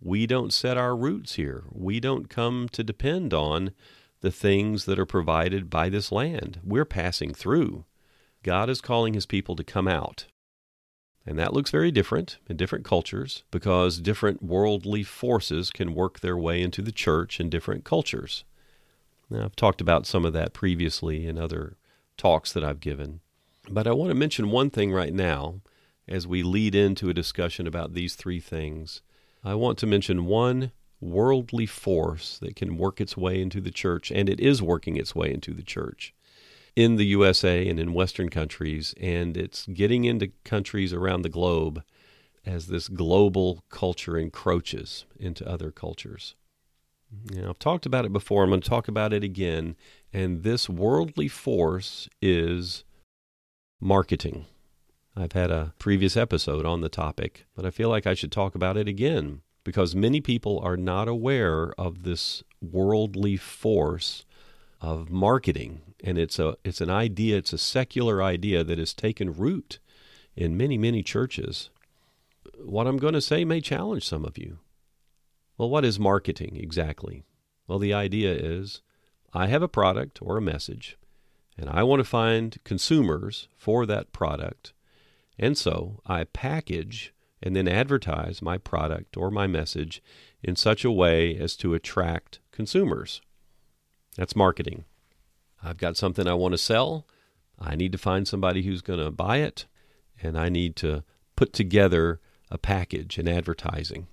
We 0.00 0.26
don't 0.26 0.52
set 0.52 0.76
our 0.76 0.96
roots 0.96 1.34
here. 1.34 1.64
We 1.70 2.00
don't 2.00 2.30
come 2.30 2.68
to 2.72 2.84
depend 2.84 3.34
on 3.34 3.72
the 4.20 4.30
things 4.30 4.84
that 4.84 4.98
are 4.98 5.06
provided 5.06 5.68
by 5.68 5.88
this 5.88 6.12
land. 6.12 6.60
We're 6.64 6.84
passing 6.84 7.34
through. 7.34 7.84
God 8.42 8.70
is 8.70 8.80
calling 8.80 9.14
his 9.14 9.26
people 9.26 9.56
to 9.56 9.64
come 9.64 9.88
out. 9.88 10.26
And 11.24 11.38
that 11.38 11.52
looks 11.52 11.70
very 11.70 11.92
different 11.92 12.38
in 12.48 12.56
different 12.56 12.84
cultures 12.84 13.44
because 13.52 13.98
different 13.98 14.42
worldly 14.42 15.04
forces 15.04 15.70
can 15.70 15.94
work 15.94 16.20
their 16.20 16.36
way 16.36 16.62
into 16.62 16.82
the 16.82 16.90
church 16.90 17.38
in 17.38 17.48
different 17.48 17.84
cultures. 17.84 18.44
Now, 19.32 19.46
I've 19.46 19.56
talked 19.56 19.80
about 19.80 20.06
some 20.06 20.26
of 20.26 20.34
that 20.34 20.52
previously 20.52 21.26
in 21.26 21.38
other 21.38 21.78
talks 22.18 22.52
that 22.52 22.62
I've 22.62 22.80
given. 22.80 23.20
But 23.70 23.86
I 23.86 23.92
want 23.92 24.10
to 24.10 24.14
mention 24.14 24.50
one 24.50 24.68
thing 24.68 24.92
right 24.92 25.14
now 25.14 25.62
as 26.06 26.26
we 26.26 26.42
lead 26.42 26.74
into 26.74 27.08
a 27.08 27.14
discussion 27.14 27.66
about 27.66 27.94
these 27.94 28.14
three 28.14 28.40
things. 28.40 29.00
I 29.42 29.54
want 29.54 29.78
to 29.78 29.86
mention 29.86 30.26
one 30.26 30.72
worldly 31.00 31.64
force 31.64 32.38
that 32.40 32.56
can 32.56 32.76
work 32.76 33.00
its 33.00 33.16
way 33.16 33.40
into 33.40 33.62
the 33.62 33.70
church, 33.70 34.10
and 34.10 34.28
it 34.28 34.38
is 34.38 34.60
working 34.60 34.96
its 34.96 35.14
way 35.14 35.32
into 35.32 35.54
the 35.54 35.62
church 35.62 36.14
in 36.76 36.96
the 36.96 37.06
USA 37.06 37.66
and 37.66 37.80
in 37.80 37.94
Western 37.94 38.28
countries, 38.28 38.94
and 39.00 39.38
it's 39.38 39.64
getting 39.66 40.04
into 40.04 40.32
countries 40.44 40.92
around 40.92 41.22
the 41.22 41.30
globe 41.30 41.82
as 42.44 42.66
this 42.66 42.88
global 42.88 43.64
culture 43.70 44.18
encroaches 44.18 45.06
into 45.18 45.48
other 45.48 45.70
cultures. 45.70 46.34
Know, 47.30 47.50
I've 47.50 47.58
talked 47.58 47.86
about 47.86 48.04
it 48.04 48.12
before, 48.12 48.42
I'm 48.42 48.50
going 48.50 48.60
to 48.60 48.68
talk 48.68 48.88
about 48.88 49.12
it 49.12 49.22
again, 49.22 49.76
and 50.12 50.42
this 50.42 50.68
worldly 50.68 51.28
force 51.28 52.08
is 52.20 52.84
marketing. 53.80 54.46
I've 55.14 55.32
had 55.32 55.50
a 55.50 55.74
previous 55.78 56.16
episode 56.16 56.64
on 56.64 56.80
the 56.80 56.88
topic, 56.88 57.44
but 57.54 57.66
I 57.66 57.70
feel 57.70 57.90
like 57.90 58.06
I 58.06 58.14
should 58.14 58.32
talk 58.32 58.54
about 58.54 58.76
it 58.78 58.88
again 58.88 59.42
because 59.64 59.94
many 59.94 60.20
people 60.20 60.58
are 60.60 60.76
not 60.76 61.06
aware 61.06 61.72
of 61.78 62.02
this 62.02 62.42
worldly 62.60 63.36
force 63.36 64.24
of 64.80 65.10
marketing. 65.10 65.82
And 66.02 66.18
it's 66.18 66.38
a 66.38 66.56
it's 66.64 66.80
an 66.80 66.90
idea 66.90 67.36
it's 67.36 67.52
a 67.52 67.58
secular 67.58 68.22
idea 68.22 68.64
that 68.64 68.78
has 68.78 68.94
taken 68.94 69.32
root 69.32 69.78
in 70.34 70.56
many 70.56 70.78
many 70.78 71.02
churches. 71.02 71.70
What 72.58 72.86
i'm 72.86 72.96
going 72.96 73.14
to 73.14 73.20
say 73.20 73.44
may 73.44 73.60
challenge 73.60 74.08
some 74.08 74.24
of 74.24 74.36
you 74.36 74.58
well 75.56 75.70
what 75.70 75.84
is 75.84 75.98
marketing 75.98 76.56
exactly 76.56 77.24
well 77.66 77.78
the 77.78 77.92
idea 77.92 78.32
is 78.32 78.82
i 79.32 79.46
have 79.46 79.62
a 79.62 79.68
product 79.68 80.18
or 80.22 80.36
a 80.36 80.42
message 80.42 80.96
and 81.56 81.68
i 81.70 81.82
want 81.82 82.00
to 82.00 82.04
find 82.04 82.58
consumers 82.64 83.48
for 83.56 83.86
that 83.86 84.12
product 84.12 84.72
and 85.38 85.56
so 85.56 86.00
i 86.06 86.24
package 86.24 87.12
and 87.42 87.56
then 87.56 87.66
advertise 87.66 88.40
my 88.40 88.56
product 88.56 89.16
or 89.16 89.30
my 89.30 89.46
message 89.46 90.02
in 90.42 90.54
such 90.54 90.84
a 90.84 90.92
way 90.92 91.36
as 91.36 91.56
to 91.56 91.74
attract 91.74 92.40
consumers 92.52 93.20
that's 94.16 94.36
marketing 94.36 94.84
I've 95.62 95.78
got 95.78 95.96
something 95.96 96.26
I 96.26 96.34
want 96.34 96.52
to 96.52 96.58
sell. 96.58 97.06
I 97.58 97.76
need 97.76 97.92
to 97.92 97.98
find 97.98 98.26
somebody 98.26 98.62
who's 98.62 98.82
going 98.82 98.98
to 98.98 99.10
buy 99.10 99.38
it, 99.38 99.66
and 100.20 100.36
I 100.36 100.48
need 100.48 100.76
to 100.76 101.04
put 101.36 101.52
together 101.52 102.20
a 102.50 102.58
package 102.58 103.18
and 103.18 103.28
advertising. 103.28 104.08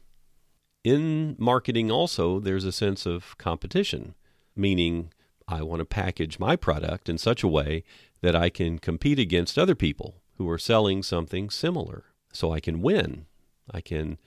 In 0.83 1.36
marketing, 1.38 1.91
also, 1.91 2.39
there's 2.39 2.63
a 2.63 2.71
sense 2.71 3.05
of 3.05 3.38
competition, 3.38 4.15
meaning 4.55 5.12
I 5.48 5.62
want 5.62 5.79
to 5.79 5.86
package 5.86 6.39
my 6.39 6.55
product 6.55 7.09
in 7.09 7.17
such 7.17 7.43
a 7.43 7.48
way 7.48 7.83
that 8.21 8.36
I 8.36 8.50
can 8.50 8.79
compete 8.79 9.19
against 9.19 9.57
other 9.57 9.75
people 9.75 10.21
who 10.38 10.50
are 10.50 10.57
selling 10.57 11.03
something 11.03 11.50
similar 11.50 12.05
so 12.31 12.53
I 12.53 12.59
can 12.59 12.81
win. 12.81 13.25
I 13.71 13.81
can 13.81 14.17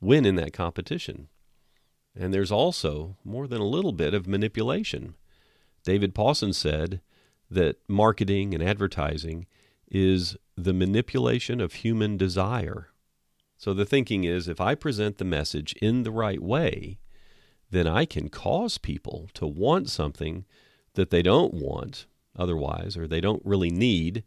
win 0.00 0.26
in 0.26 0.36
that 0.36 0.52
competition. 0.52 1.28
And 2.14 2.34
there's 2.34 2.52
also 2.52 3.16
more 3.24 3.46
than 3.46 3.60
a 3.60 3.66
little 3.66 3.92
bit 3.92 4.12
of 4.12 4.26
manipulation. 4.26 5.14
David 5.82 6.14
Pawson 6.14 6.52
said 6.52 7.00
that 7.50 7.76
marketing 7.88 8.52
and 8.52 8.62
advertising 8.62 9.46
is 9.90 10.36
the 10.56 10.74
manipulation 10.74 11.60
of 11.60 11.74
human 11.74 12.16
desire. 12.16 12.91
So 13.62 13.72
the 13.72 13.86
thinking 13.86 14.24
is 14.24 14.48
if 14.48 14.60
I 14.60 14.74
present 14.74 15.18
the 15.18 15.24
message 15.24 15.72
in 15.74 16.02
the 16.02 16.10
right 16.10 16.42
way, 16.42 16.98
then 17.70 17.86
I 17.86 18.06
can 18.06 18.28
cause 18.28 18.76
people 18.76 19.30
to 19.34 19.46
want 19.46 19.88
something 19.88 20.46
that 20.94 21.10
they 21.10 21.22
don't 21.22 21.54
want 21.54 22.06
otherwise 22.36 22.96
or 22.96 23.06
they 23.06 23.20
don't 23.20 23.40
really 23.44 23.70
need. 23.70 24.24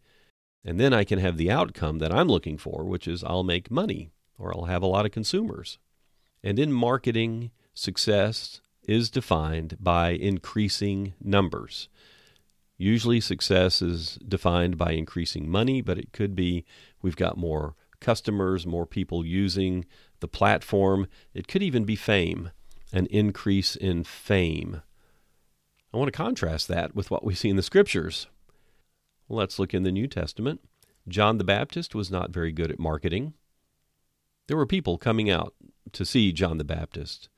And 0.64 0.80
then 0.80 0.94
I 0.94 1.04
can 1.04 1.20
have 1.20 1.36
the 1.36 1.52
outcome 1.52 2.00
that 2.00 2.14
I'm 2.14 2.30
looking 2.30 2.58
for, 2.58 2.86
which 2.86 3.10
is 3.10 3.26
I'll 3.26 3.44
make 3.44 3.70
money 3.70 4.10
or 4.38 4.56
I'll 4.56 4.68
have 4.68 4.82
a 4.82 4.88
lot 4.88 5.06
of 5.06 5.12
consumers. 5.12 5.80
And 6.42 6.58
in 6.58 6.72
marketing, 6.72 7.52
success 7.74 8.62
is 8.88 9.10
defined 9.10 9.76
by 9.82 10.12
increasing 10.12 11.14
numbers. 11.22 11.90
Usually, 12.78 13.20
success 13.20 13.82
is 13.82 14.18
defined 14.26 14.78
by 14.78 14.92
increasing 14.92 15.50
money, 15.50 15.82
but 15.82 15.98
it 15.98 16.14
could 16.14 16.36
be 16.36 16.64
we've 17.02 17.18
got 17.18 17.38
more 17.38 17.76
customers, 18.06 18.68
more 18.68 18.86
people 18.86 19.26
using 19.26 19.86
the 20.20 20.28
platform. 20.28 21.08
It 21.34 21.48
could 21.48 21.64
even 21.64 21.86
be 21.86 21.96
fame, 21.96 22.52
an 22.94 23.08
increase 23.08 23.76
in 23.76 24.04
fame. 24.04 24.82
I 25.92 25.98
want 25.98 26.08
to 26.08 26.18
contrast 26.18 26.68
that 26.68 26.96
with 26.96 27.10
what 27.10 27.24
we 27.24 27.34
see 27.34 27.50
in 27.50 27.56
the 27.56 27.64
scriptures. 27.64 28.28
Let's 29.28 29.58
look 29.58 29.74
in 29.74 29.84
the 29.84 29.92
New 29.92 30.08
Testament. 30.08 30.62
John 31.08 31.40
the 31.40 31.44
Baptist 31.44 31.96
was 31.96 32.12
not 32.12 32.32
very 32.32 32.52
good 32.52 32.72
at 32.72 32.80
marketing. 32.80 33.34
There 34.48 34.58
were 34.58 34.68
people 34.68 34.98
coming 34.98 35.30
out 35.30 35.56
to 35.94 36.06
see 36.06 36.32
John 36.32 36.58
the 36.60 36.64
Baptist. 36.64 37.30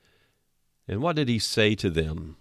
And 0.87 1.01
what 1.01 1.15
did 1.15 1.29
he 1.29 1.39
say 1.39 1.75
to 1.75 1.89
them? 1.89 2.37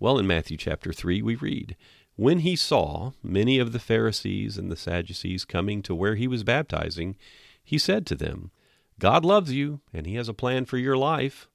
Well, 0.00 0.18
in 0.18 0.26
Matthew 0.26 0.56
chapter 0.56 0.92
3, 0.92 1.22
we 1.22 1.36
read, 1.36 1.76
When 2.16 2.40
he 2.40 2.56
saw 2.56 3.12
many 3.22 3.58
of 3.58 3.72
the 3.72 3.78
Pharisees 3.78 4.58
and 4.58 4.70
the 4.70 4.76
Sadducees 4.76 5.44
coming 5.44 5.82
to 5.82 5.94
where 5.94 6.16
he 6.16 6.26
was 6.26 6.42
baptizing, 6.42 7.16
he 7.64 7.78
said 7.78 8.06
to 8.06 8.14
them, 8.14 8.50
God 8.98 9.24
loves 9.24 9.52
you, 9.52 9.80
and 9.92 10.06
he 10.06 10.14
has 10.14 10.28
a 10.28 10.34
plan 10.34 10.66
for 10.66 10.78
your 10.78 10.96
life. 10.96 11.48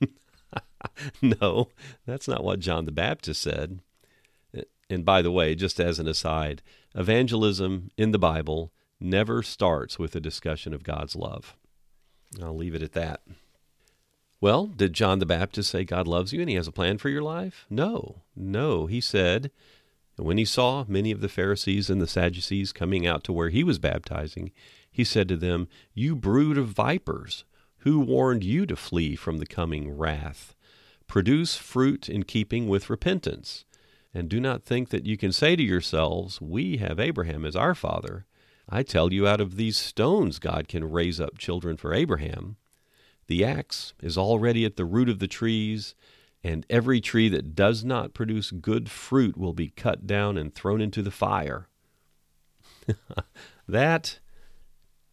no, 1.22 1.68
that's 2.06 2.28
not 2.28 2.44
what 2.44 2.60
John 2.60 2.84
the 2.84 2.92
Baptist 2.92 3.42
said. 3.42 3.80
And 4.90 5.04
by 5.04 5.22
the 5.22 5.32
way, 5.32 5.54
just 5.54 5.80
as 5.80 5.98
an 5.98 6.08
aside, 6.08 6.62
evangelism 6.94 7.90
in 7.96 8.12
the 8.12 8.18
Bible 8.18 8.72
never 9.00 9.42
starts 9.42 9.98
with 9.98 10.14
a 10.16 10.20
discussion 10.20 10.72
of 10.72 10.82
God's 10.82 11.14
love. 11.14 11.56
I'll 12.42 12.56
leave 12.56 12.74
it 12.74 12.82
at 12.82 12.92
that. 12.92 13.20
Well, 14.40 14.66
did 14.66 14.92
John 14.92 15.18
the 15.18 15.26
Baptist 15.26 15.70
say 15.70 15.84
God 15.84 16.06
loves 16.06 16.32
you 16.32 16.40
and 16.40 16.48
he 16.48 16.56
has 16.56 16.68
a 16.68 16.72
plan 16.72 16.98
for 16.98 17.08
your 17.08 17.22
life? 17.22 17.66
No, 17.68 18.22
no. 18.36 18.86
He 18.86 19.00
said, 19.00 19.50
and 20.16 20.26
when 20.26 20.38
he 20.38 20.44
saw 20.44 20.84
many 20.86 21.10
of 21.10 21.20
the 21.20 21.28
Pharisees 21.28 21.90
and 21.90 22.00
the 22.00 22.06
Sadducees 22.06 22.72
coming 22.72 23.06
out 23.06 23.24
to 23.24 23.32
where 23.32 23.48
he 23.48 23.64
was 23.64 23.78
baptizing, 23.78 24.52
he 24.98 25.04
said 25.04 25.28
to 25.28 25.36
them, 25.36 25.68
You 25.94 26.16
brood 26.16 26.58
of 26.58 26.70
vipers, 26.70 27.44
who 27.82 28.00
warned 28.00 28.42
you 28.42 28.66
to 28.66 28.74
flee 28.74 29.14
from 29.14 29.38
the 29.38 29.46
coming 29.46 29.96
wrath? 29.96 30.56
Produce 31.06 31.54
fruit 31.54 32.08
in 32.08 32.24
keeping 32.24 32.66
with 32.66 32.90
repentance. 32.90 33.64
And 34.12 34.28
do 34.28 34.40
not 34.40 34.64
think 34.64 34.88
that 34.88 35.06
you 35.06 35.16
can 35.16 35.30
say 35.30 35.54
to 35.54 35.62
yourselves, 35.62 36.40
We 36.40 36.78
have 36.78 36.98
Abraham 36.98 37.44
as 37.44 37.54
our 37.54 37.76
father. 37.76 38.26
I 38.68 38.82
tell 38.82 39.12
you, 39.12 39.24
out 39.24 39.40
of 39.40 39.54
these 39.54 39.76
stones 39.76 40.40
God 40.40 40.66
can 40.66 40.90
raise 40.90 41.20
up 41.20 41.38
children 41.38 41.76
for 41.76 41.94
Abraham. 41.94 42.56
The 43.28 43.44
axe 43.44 43.94
is 44.02 44.18
already 44.18 44.64
at 44.64 44.74
the 44.74 44.84
root 44.84 45.08
of 45.08 45.20
the 45.20 45.28
trees, 45.28 45.94
and 46.42 46.66
every 46.68 47.00
tree 47.00 47.28
that 47.28 47.54
does 47.54 47.84
not 47.84 48.14
produce 48.14 48.50
good 48.50 48.90
fruit 48.90 49.38
will 49.38 49.52
be 49.52 49.68
cut 49.68 50.08
down 50.08 50.36
and 50.36 50.52
thrown 50.52 50.80
into 50.80 51.02
the 51.02 51.12
fire. 51.12 51.68
that 53.68 54.18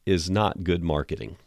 is 0.06 0.30
not 0.30 0.64
good 0.64 0.84
marketing. 0.84 1.38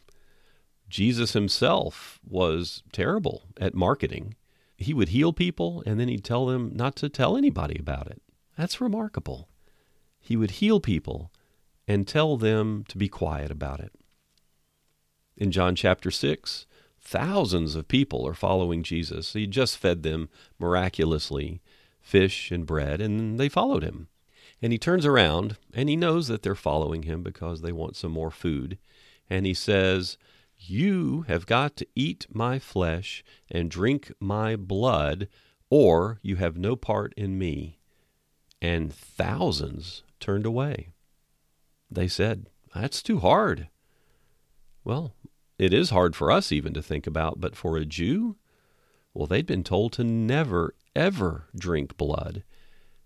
Jesus 0.89 1.33
himself 1.33 2.19
was 2.29 2.83
terrible 2.93 3.43
at 3.61 3.75
marketing. 3.75 4.35
He 4.77 4.95
would 4.95 5.11
heal 5.11 5.33
people 5.33 5.83
and 5.87 6.01
then 6.01 6.09
he'd 6.09 6.25
tell 6.25 6.47
them 6.47 6.73
not 6.75 6.97
to 6.97 7.09
tell 7.09 7.37
anybody 7.37 7.79
about 7.79 8.07
it. 8.09 8.23
That's 8.57 8.81
remarkable. 8.81 9.49
He 10.19 10.37
would 10.37 10.53
heal 10.53 10.81
people 10.81 11.31
and 11.87 12.07
tell 12.07 12.37
them 12.37 12.85
to 12.89 12.99
be 12.99 13.09
quiet 13.09 13.51
about 13.51 13.81
it. 13.81 13.93
In 15.37 15.53
John 15.53 15.75
chapter 15.75 16.11
6, 16.11 16.67
thousands 17.01 17.75
of 17.75 17.89
people 17.89 18.27
are 18.27 18.35
following 18.35 18.83
Jesus. 18.83 19.33
He 19.33 19.47
just 19.47 19.79
fed 19.79 20.03
them 20.03 20.29
miraculously 20.59 21.61
fish 22.01 22.51
and 22.51 22.67
bread, 22.67 23.01
and 23.01 23.39
they 23.39 23.49
followed 23.49 23.83
him. 23.83 24.09
And 24.61 24.73
he 24.73 24.79
turns 24.79 25.07
around 25.07 25.57
and 25.73 25.89
he 25.89 25.97
knows 25.97 26.29
that 26.29 26.43
they're 26.43 26.55
following 26.55 27.05
him 27.05 27.23
because 27.23 27.61
they 27.61 27.73
want 27.73 27.97
some 27.97 28.13
more 28.13 28.31
food. 28.31 28.79
And 29.31 29.47
he 29.47 29.55
says, 29.55 30.19
You 30.59 31.23
have 31.29 31.47
got 31.47 31.77
to 31.77 31.87
eat 31.95 32.27
my 32.31 32.59
flesh 32.59 33.23
and 33.51 33.71
drink 33.71 34.13
my 34.21 34.57
blood, 34.57 35.29
or 35.71 36.19
you 36.23 36.37
have 36.37 36.57
no 36.57 36.77
part 36.77 37.15
in 37.17 37.39
me. 37.39 37.79
And 38.61 38.93
thousands 38.93 40.03
turned 40.19 40.47
away. 40.47 40.89
They 41.91 42.09
said, 42.09 42.49
That's 42.75 43.03
too 43.03 43.19
hard. 43.19 43.69
Well, 44.83 45.15
it 45.59 45.73
is 45.73 45.91
hard 45.91 46.17
for 46.17 46.31
us 46.31 46.51
even 46.51 46.73
to 46.75 46.83
think 46.83 47.07
about, 47.07 47.41
but 47.41 47.57
for 47.57 47.77
a 47.77 47.85
Jew, 47.85 48.37
well, 49.13 49.27
they'd 49.27 49.47
been 49.47 49.65
told 49.65 49.93
to 49.95 50.05
never, 50.05 50.75
ever 50.95 51.49
drink 51.57 51.97
blood. 51.97 52.45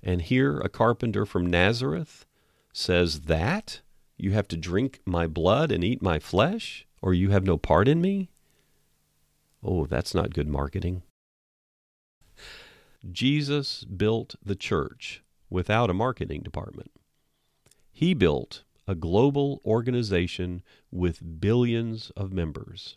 And 0.03 0.23
here 0.23 0.59
a 0.59 0.69
carpenter 0.69 1.25
from 1.25 1.47
Nazareth 1.47 2.27
says 2.73 3.23
that 3.23 3.81
you 4.17 4.33
have 4.33 4.49
to 4.49 4.57
drink 4.57 5.01
my 5.05 5.27
blood 5.27 5.71
and 5.71 5.85
eat 5.85 6.03
my 6.03 6.19
flesh, 6.19 6.87
or 7.01 7.15
you 7.15 7.31
have 7.31 7.45
no 7.45 7.57
part 7.57 7.89
in 7.89 8.01
me. 8.01 8.31
Oh, 9.63 9.87
that's 9.87 10.15
not 10.15 10.35
good 10.35 10.49
marketing. 10.49 11.03
Jesus 13.11 13.85
built 13.85 14.37
the 14.45 14.55
church 14.55 15.23
without 15.51 15.91
a 15.91 15.95
marketing 15.95 16.43
department. 16.43 16.91
He 17.93 18.15
built 18.15 18.63
a 18.87 18.95
global 18.95 19.61
organization 19.65 20.63
with 20.91 21.41
billions 21.41 22.11
of 22.17 22.33
members. 22.33 22.97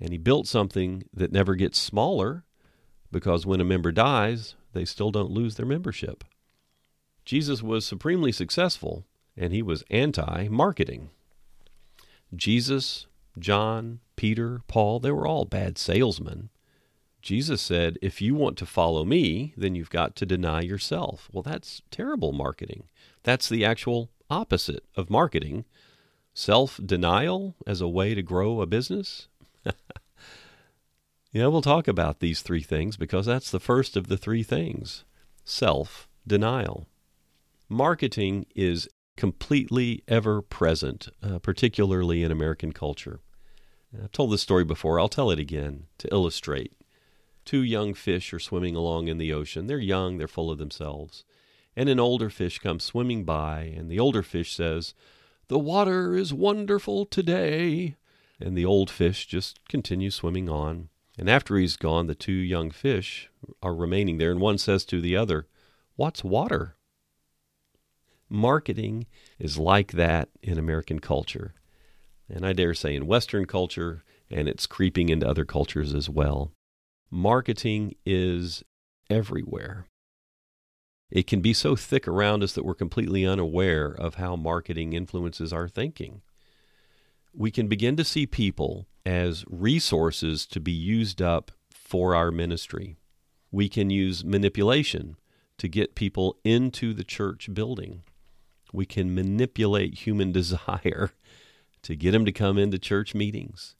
And 0.00 0.10
he 0.10 0.18
built 0.18 0.46
something 0.46 1.04
that 1.12 1.32
never 1.32 1.54
gets 1.54 1.78
smaller 1.78 2.44
because 3.10 3.46
when 3.46 3.60
a 3.60 3.64
member 3.64 3.92
dies, 3.92 4.54
they 4.78 4.84
still 4.84 5.10
don't 5.10 5.30
lose 5.30 5.56
their 5.56 5.66
membership. 5.66 6.24
Jesus 7.24 7.62
was 7.62 7.84
supremely 7.84 8.32
successful 8.32 9.04
and 9.36 9.52
he 9.52 9.62
was 9.62 9.84
anti 9.90 10.48
marketing. 10.48 11.10
Jesus, 12.34 13.06
John, 13.38 14.00
Peter, 14.16 14.60
Paul, 14.68 15.00
they 15.00 15.10
were 15.10 15.26
all 15.26 15.44
bad 15.44 15.78
salesmen. 15.78 16.50
Jesus 17.20 17.60
said, 17.60 17.98
If 18.00 18.22
you 18.22 18.34
want 18.34 18.56
to 18.58 18.66
follow 18.66 19.04
me, 19.04 19.52
then 19.56 19.74
you've 19.74 19.90
got 19.90 20.14
to 20.16 20.26
deny 20.26 20.60
yourself. 20.60 21.28
Well, 21.32 21.42
that's 21.42 21.82
terrible 21.90 22.32
marketing. 22.32 22.84
That's 23.24 23.48
the 23.48 23.64
actual 23.64 24.10
opposite 24.30 24.84
of 24.96 25.10
marketing 25.10 25.64
self 26.34 26.80
denial 26.84 27.56
as 27.66 27.80
a 27.80 27.88
way 27.88 28.14
to 28.14 28.22
grow 28.22 28.60
a 28.60 28.66
business. 28.66 29.28
yeah, 31.32 31.46
we'll 31.46 31.62
talk 31.62 31.88
about 31.88 32.20
these 32.20 32.42
three 32.42 32.62
things 32.62 32.96
because 32.96 33.26
that's 33.26 33.50
the 33.50 33.60
first 33.60 33.96
of 33.96 34.08
the 34.08 34.16
three 34.16 34.42
things 34.42 35.04
self 35.44 36.08
denial. 36.26 36.86
Marketing 37.68 38.46
is 38.54 38.88
completely 39.16 40.02
ever 40.08 40.40
present, 40.40 41.08
uh, 41.22 41.38
particularly 41.38 42.22
in 42.22 42.30
American 42.30 42.72
culture. 42.72 43.20
I've 43.94 44.12
told 44.12 44.32
this 44.32 44.42
story 44.42 44.64
before, 44.64 45.00
I'll 45.00 45.08
tell 45.08 45.30
it 45.30 45.38
again 45.38 45.84
to 45.98 46.12
illustrate. 46.12 46.72
Two 47.44 47.62
young 47.62 47.94
fish 47.94 48.32
are 48.34 48.38
swimming 48.38 48.76
along 48.76 49.08
in 49.08 49.18
the 49.18 49.32
ocean. 49.32 49.66
They're 49.66 49.78
young, 49.78 50.18
they're 50.18 50.28
full 50.28 50.50
of 50.50 50.58
themselves 50.58 51.24
and 51.78 51.88
an 51.88 52.00
older 52.00 52.28
fish 52.28 52.58
comes 52.58 52.82
swimming 52.82 53.22
by, 53.22 53.72
and 53.76 53.88
the 53.88 54.00
older 54.00 54.24
fish 54.24 54.52
says, 54.52 54.94
The 55.46 55.60
water 55.60 56.16
is 56.16 56.34
wonderful 56.34 57.06
today. 57.06 57.94
And 58.40 58.58
the 58.58 58.64
old 58.64 58.90
fish 58.90 59.28
just 59.28 59.60
continues 59.68 60.16
swimming 60.16 60.48
on. 60.48 60.88
And 61.18 61.28
after 61.28 61.56
he's 61.56 61.76
gone, 61.76 62.06
the 62.06 62.14
two 62.14 62.32
young 62.32 62.70
fish 62.70 63.28
are 63.60 63.74
remaining 63.74 64.18
there, 64.18 64.30
and 64.30 64.40
one 64.40 64.56
says 64.56 64.84
to 64.86 65.00
the 65.00 65.16
other, 65.16 65.48
What's 65.96 66.22
water? 66.22 66.76
Marketing 68.30 69.06
is 69.40 69.58
like 69.58 69.92
that 69.92 70.28
in 70.42 70.58
American 70.58 71.00
culture. 71.00 71.54
And 72.28 72.46
I 72.46 72.52
dare 72.52 72.72
say 72.72 72.94
in 72.94 73.08
Western 73.08 73.46
culture, 73.46 74.04
and 74.30 74.48
it's 74.48 74.66
creeping 74.66 75.08
into 75.08 75.28
other 75.28 75.44
cultures 75.44 75.92
as 75.92 76.08
well. 76.08 76.52
Marketing 77.10 77.96
is 78.06 78.62
everywhere. 79.10 79.86
It 81.10 81.26
can 81.26 81.40
be 81.40 81.54
so 81.54 81.74
thick 81.74 82.06
around 82.06 82.44
us 82.44 82.52
that 82.52 82.64
we're 82.64 82.74
completely 82.74 83.26
unaware 83.26 83.88
of 83.88 84.16
how 84.16 84.36
marketing 84.36 84.92
influences 84.92 85.52
our 85.52 85.68
thinking. 85.68 86.20
We 87.32 87.50
can 87.50 87.68
begin 87.68 87.96
to 87.96 88.04
see 88.04 88.26
people 88.26 88.86
as 89.04 89.44
resources 89.48 90.46
to 90.46 90.60
be 90.60 90.72
used 90.72 91.22
up 91.22 91.52
for 91.70 92.14
our 92.14 92.30
ministry. 92.30 92.96
We 93.50 93.68
can 93.68 93.90
use 93.90 94.24
manipulation 94.24 95.16
to 95.58 95.68
get 95.68 95.94
people 95.94 96.38
into 96.44 96.92
the 96.92 97.04
church 97.04 97.52
building. 97.52 98.02
We 98.72 98.86
can 98.86 99.14
manipulate 99.14 100.06
human 100.06 100.32
desire 100.40 101.12
to 101.82 101.96
get 101.96 102.12
them 102.12 102.24
to 102.24 102.32
come 102.32 102.58
into 102.58 102.78
church 102.78 103.14
meetings. 103.14 103.74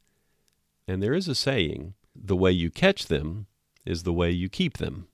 And 0.86 1.02
there 1.02 1.14
is 1.14 1.28
a 1.28 1.34
saying 1.34 1.94
the 2.14 2.36
way 2.36 2.50
you 2.50 2.70
catch 2.70 3.06
them 3.06 3.46
is 3.84 4.02
the 4.02 4.12
way 4.12 4.30
you 4.30 4.48
keep 4.48 4.78
them. 4.78 5.08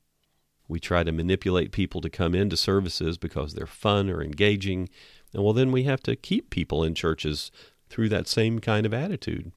We 0.68 0.80
try 0.80 1.02
to 1.04 1.12
manipulate 1.12 1.72
people 1.72 2.00
to 2.00 2.08
come 2.08 2.34
into 2.34 2.56
services 2.56 3.18
because 3.18 3.54
they're 3.54 3.66
fun 3.66 4.08
or 4.08 4.22
engaging. 4.22 4.88
And 5.32 5.44
well, 5.44 5.52
then 5.52 5.72
we 5.72 5.82
have 5.82 6.02
to 6.04 6.16
keep 6.16 6.48
people 6.48 6.82
in 6.82 6.94
churches 6.94 7.50
through 7.88 8.08
that 8.10 8.28
same 8.28 8.58
kind 8.58 8.86
of 8.86 8.94
attitude. 8.94 9.52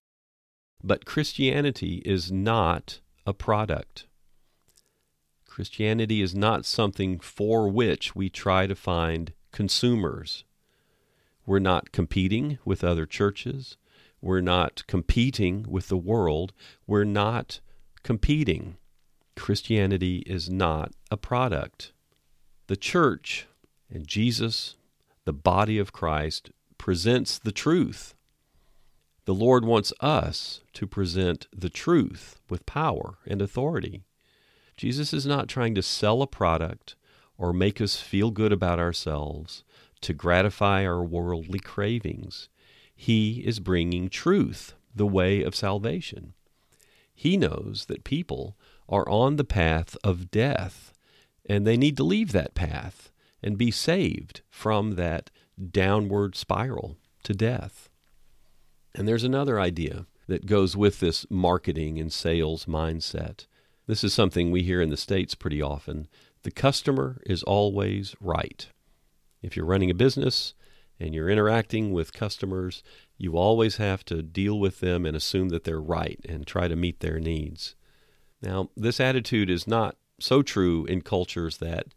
But 0.84 1.06
Christianity 1.06 2.02
is 2.06 2.32
not 2.32 3.00
a 3.26 3.34
product. 3.34 4.06
Christianity 5.46 6.22
is 6.22 6.36
not 6.36 6.66
something 6.66 7.20
for 7.20 7.68
which 7.68 8.16
we 8.16 8.30
try 8.30 8.68
to 8.68 8.76
find 8.76 9.34
consumers. 9.52 10.44
We're 11.48 11.60
not 11.60 11.92
competing 11.92 12.60
with 12.63 12.84
other 12.84 13.06
churches. 13.06 13.78
We're 14.22 14.42
not 14.42 14.86
competing 14.88 15.66
with 15.68 15.88
the 15.88 15.98
world. 15.98 16.54
We're 16.86 17.06
not 17.06 17.60
competing. 18.04 18.78
Christianity 19.36 20.18
is 20.28 20.50
not 20.50 20.92
a 21.10 21.18
product. 21.18 21.92
The 22.68 22.76
church 22.76 23.48
and 23.90 24.06
Jesus, 24.06 24.76
the 25.26 25.34
body 25.34 25.80
of 25.80 25.94
Christ, 25.94 26.52
presents 26.78 27.40
the 27.40 27.52
truth. 27.52 28.13
The 29.28 29.36
Lord 29.36 29.66
wants 29.66 29.92
us 30.00 30.62
to 30.72 30.88
present 30.88 31.48
the 31.54 31.70
truth 31.70 32.40
with 32.50 32.66
power 32.66 33.18
and 33.28 33.42
authority. 33.42 34.06
Jesus 34.78 35.12
is 35.12 35.26
not 35.26 35.50
trying 35.50 35.76
to 35.76 35.82
sell 35.82 36.22
a 36.22 36.28
product 36.28 36.96
or 37.38 37.52
make 37.52 37.82
us 37.82 38.00
feel 38.00 38.32
good 38.32 38.54
about 38.54 38.80
ourselves 38.80 39.66
to 40.00 40.13
gratify 40.13 40.86
our 40.86 41.04
worldly 41.04 41.60
cravings. 41.60 42.48
He 42.96 43.44
is 43.46 43.60
bringing 43.60 44.08
truth, 44.08 44.76
the 44.96 45.06
way 45.06 45.44
of 45.44 45.56
salvation. 45.56 46.34
He 47.13 47.36
knows 47.36 47.88
that 47.90 48.06
people 48.06 48.56
are 48.88 49.10
on 49.10 49.36
the 49.36 49.44
path 49.44 49.98
of 50.06 50.32
death, 50.32 50.94
and 51.46 51.68
they 51.68 51.76
need 51.76 51.98
to 51.98 52.04
leave 52.06 52.32
that 52.32 52.56
path 52.56 53.12
and 53.44 53.58
be 53.58 53.72
saved 53.72 54.40
from 54.50 54.92
that 54.92 55.32
downward 55.70 56.38
spiral 56.38 56.96
to 57.24 57.34
death. 57.34 57.90
And 58.98 59.08
there's 59.08 59.24
another 59.24 59.60
idea 59.60 60.08
that 60.26 60.48
goes 60.48 60.76
with 60.76 61.00
this 61.00 61.28
marketing 61.30 62.00
and 62.00 62.12
sales 62.12 62.66
mindset. 62.66 63.46
This 63.86 64.04
is 64.04 64.12
something 64.12 64.50
we 64.50 64.64
hear 64.64 64.82
in 64.82 64.90
the 64.90 64.98
States 64.98 65.36
pretty 65.36 65.62
often. 65.62 66.08
The 66.42 66.52
customer 66.52 67.22
is 67.24 67.44
always 67.44 68.16
right. 68.20 68.68
If 69.44 69.56
you're 69.56 69.68
running 69.68 69.92
a 69.92 69.96
business 69.96 70.56
and 71.00 71.14
you're 71.14 71.30
interacting 71.30 71.94
with 71.94 72.12
customers, 72.12 72.82
you 73.20 73.38
always 73.38 73.78
have 73.78 74.04
to 74.06 74.24
deal 74.24 74.60
with 74.60 74.80
them 74.80 75.06
and 75.06 75.16
assume 75.16 75.50
that 75.50 75.64
they're 75.64 75.80
right 75.80 76.20
and 76.28 76.48
try 76.48 76.68
to 76.68 76.76
meet 76.76 77.00
their 77.00 77.20
needs. 77.20 77.76
Now, 78.42 78.72
this 78.76 79.00
attitude 79.00 79.52
is 79.52 79.68
not 79.68 79.96
so 80.20 80.42
true 80.42 80.86
in 80.86 81.02
cultures 81.02 81.58
that 81.58 81.94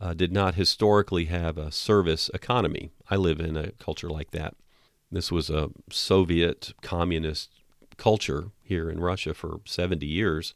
uh, 0.00 0.14
did 0.14 0.32
not 0.32 0.56
historically 0.56 1.26
have 1.26 1.56
a 1.56 1.70
service 1.70 2.28
economy. 2.34 2.90
I 3.08 3.14
live 3.16 3.38
in 3.38 3.56
a 3.56 3.70
culture 3.72 4.10
like 4.10 4.32
that. 4.32 4.56
This 5.10 5.32
was 5.32 5.50
a 5.50 5.70
Soviet 5.90 6.72
communist 6.82 7.50
culture 7.96 8.50
here 8.62 8.88
in 8.88 9.00
Russia 9.00 9.34
for 9.34 9.60
70 9.64 10.06
years. 10.06 10.54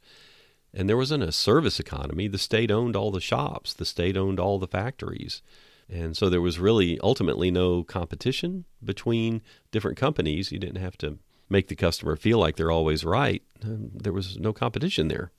And 0.73 0.89
there 0.89 0.97
wasn't 0.97 1.23
a 1.23 1.31
service 1.31 1.79
economy. 1.79 2.27
The 2.27 2.37
state 2.37 2.71
owned 2.71 2.95
all 2.95 3.11
the 3.11 3.21
shops, 3.21 3.73
the 3.73 3.85
state 3.85 4.17
owned 4.17 4.39
all 4.39 4.59
the 4.59 4.67
factories. 4.67 5.41
And 5.89 6.17
so 6.17 6.29
there 6.29 6.41
was 6.41 6.59
really 6.59 6.99
ultimately 7.01 7.51
no 7.51 7.83
competition 7.83 8.65
between 8.83 9.41
different 9.71 9.97
companies. 9.97 10.51
You 10.51 10.59
didn't 10.59 10.81
have 10.81 10.97
to 10.99 11.19
make 11.49 11.67
the 11.67 11.75
customer 11.75 12.15
feel 12.15 12.39
like 12.39 12.55
they're 12.55 12.71
always 12.71 13.05
right. 13.05 13.43
Um, 13.63 13.91
there 13.93 14.13
was 14.13 14.39
no 14.39 14.51
competition 14.51 15.07
there. 15.07 15.31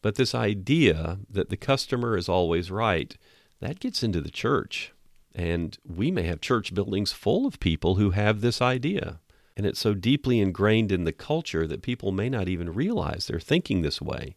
But 0.00 0.14
this 0.14 0.34
idea 0.34 1.18
that 1.28 1.48
the 1.50 1.56
customer 1.56 2.16
is 2.16 2.28
always 2.28 2.70
right, 2.70 3.16
that 3.60 3.80
gets 3.80 4.02
into 4.02 4.20
the 4.20 4.30
church. 4.30 4.92
And 5.34 5.78
we 5.86 6.10
may 6.10 6.24
have 6.24 6.40
church 6.40 6.74
buildings 6.74 7.12
full 7.12 7.46
of 7.46 7.60
people 7.60 7.94
who 7.94 8.10
have 8.10 8.40
this 8.40 8.60
idea. 8.60 9.20
And 9.56 9.66
it's 9.66 9.80
so 9.80 9.94
deeply 9.94 10.40
ingrained 10.40 10.92
in 10.92 11.04
the 11.04 11.12
culture 11.12 11.66
that 11.66 11.82
people 11.82 12.12
may 12.12 12.28
not 12.28 12.48
even 12.48 12.72
realize 12.72 13.26
they're 13.26 13.40
thinking 13.40 13.82
this 13.82 14.00
way. 14.00 14.36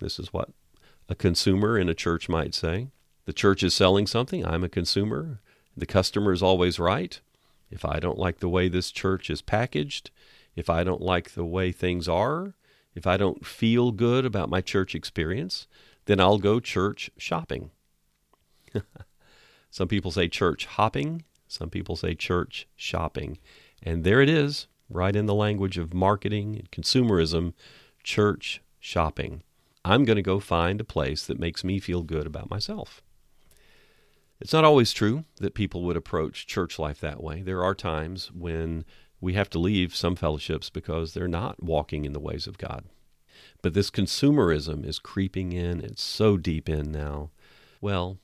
This 0.00 0.18
is 0.18 0.32
what 0.32 0.50
a 1.08 1.14
consumer 1.14 1.78
in 1.78 1.88
a 1.88 1.94
church 1.94 2.28
might 2.28 2.54
say. 2.54 2.88
The 3.24 3.32
church 3.32 3.62
is 3.62 3.74
selling 3.74 4.06
something, 4.06 4.44
I'm 4.44 4.64
a 4.64 4.68
consumer. 4.68 5.40
The 5.76 5.86
customer 5.86 6.32
is 6.32 6.42
always 6.42 6.78
right. 6.78 7.20
If 7.70 7.84
I 7.84 7.98
don't 7.98 8.18
like 8.18 8.40
the 8.40 8.48
way 8.48 8.68
this 8.68 8.90
church 8.90 9.30
is 9.30 9.42
packaged, 9.42 10.10
If 10.54 10.68
I 10.68 10.84
don't 10.84 11.00
like 11.00 11.30
the 11.30 11.46
way 11.46 11.72
things 11.72 12.08
are, 12.08 12.54
if 12.94 13.06
I 13.06 13.16
don't 13.16 13.46
feel 13.46 13.90
good 13.90 14.26
about 14.26 14.50
my 14.50 14.60
church 14.60 14.94
experience, 14.94 15.66
then 16.04 16.20
I'll 16.20 16.38
go 16.38 16.60
church 16.60 17.10
shopping. 17.16 17.70
Some 19.72 19.88
people 19.88 20.10
say 20.10 20.28
church 20.28 20.66
hopping, 20.66 21.24
some 21.48 21.70
people 21.70 21.96
say 21.96 22.14
church 22.14 22.68
shopping. 22.76 23.38
And 23.82 24.04
there 24.04 24.20
it 24.20 24.28
is, 24.28 24.66
right 24.90 25.16
in 25.16 25.24
the 25.24 25.34
language 25.34 25.78
of 25.78 25.94
marketing 25.94 26.56
and 26.56 26.70
consumerism 26.70 27.54
church 28.04 28.60
shopping. 28.78 29.42
I'm 29.82 30.04
going 30.04 30.16
to 30.16 30.22
go 30.22 30.40
find 30.40 30.78
a 30.78 30.84
place 30.84 31.26
that 31.26 31.40
makes 31.40 31.64
me 31.64 31.80
feel 31.80 32.02
good 32.02 32.26
about 32.26 32.50
myself. 32.50 33.02
It's 34.42 34.52
not 34.52 34.64
always 34.64 34.92
true 34.92 35.24
that 35.36 35.54
people 35.54 35.82
would 35.84 35.96
approach 35.96 36.46
church 36.46 36.78
life 36.78 37.00
that 37.00 37.22
way. 37.22 37.40
There 37.40 37.64
are 37.64 37.74
times 37.74 38.30
when 38.30 38.84
we 39.22 39.32
have 39.32 39.48
to 39.50 39.58
leave 39.58 39.96
some 39.96 40.16
fellowships 40.16 40.68
because 40.68 41.14
they're 41.14 41.28
not 41.28 41.62
walking 41.62 42.04
in 42.04 42.12
the 42.12 42.20
ways 42.20 42.46
of 42.46 42.58
God. 42.58 42.84
But 43.62 43.72
this 43.72 43.90
consumerism 43.90 44.84
is 44.84 44.98
creeping 44.98 45.54
in, 45.54 45.80
it's 45.80 46.02
so 46.02 46.36
deep 46.36 46.68
in 46.68 46.92
now. 46.92 47.30
Well, 47.80 48.18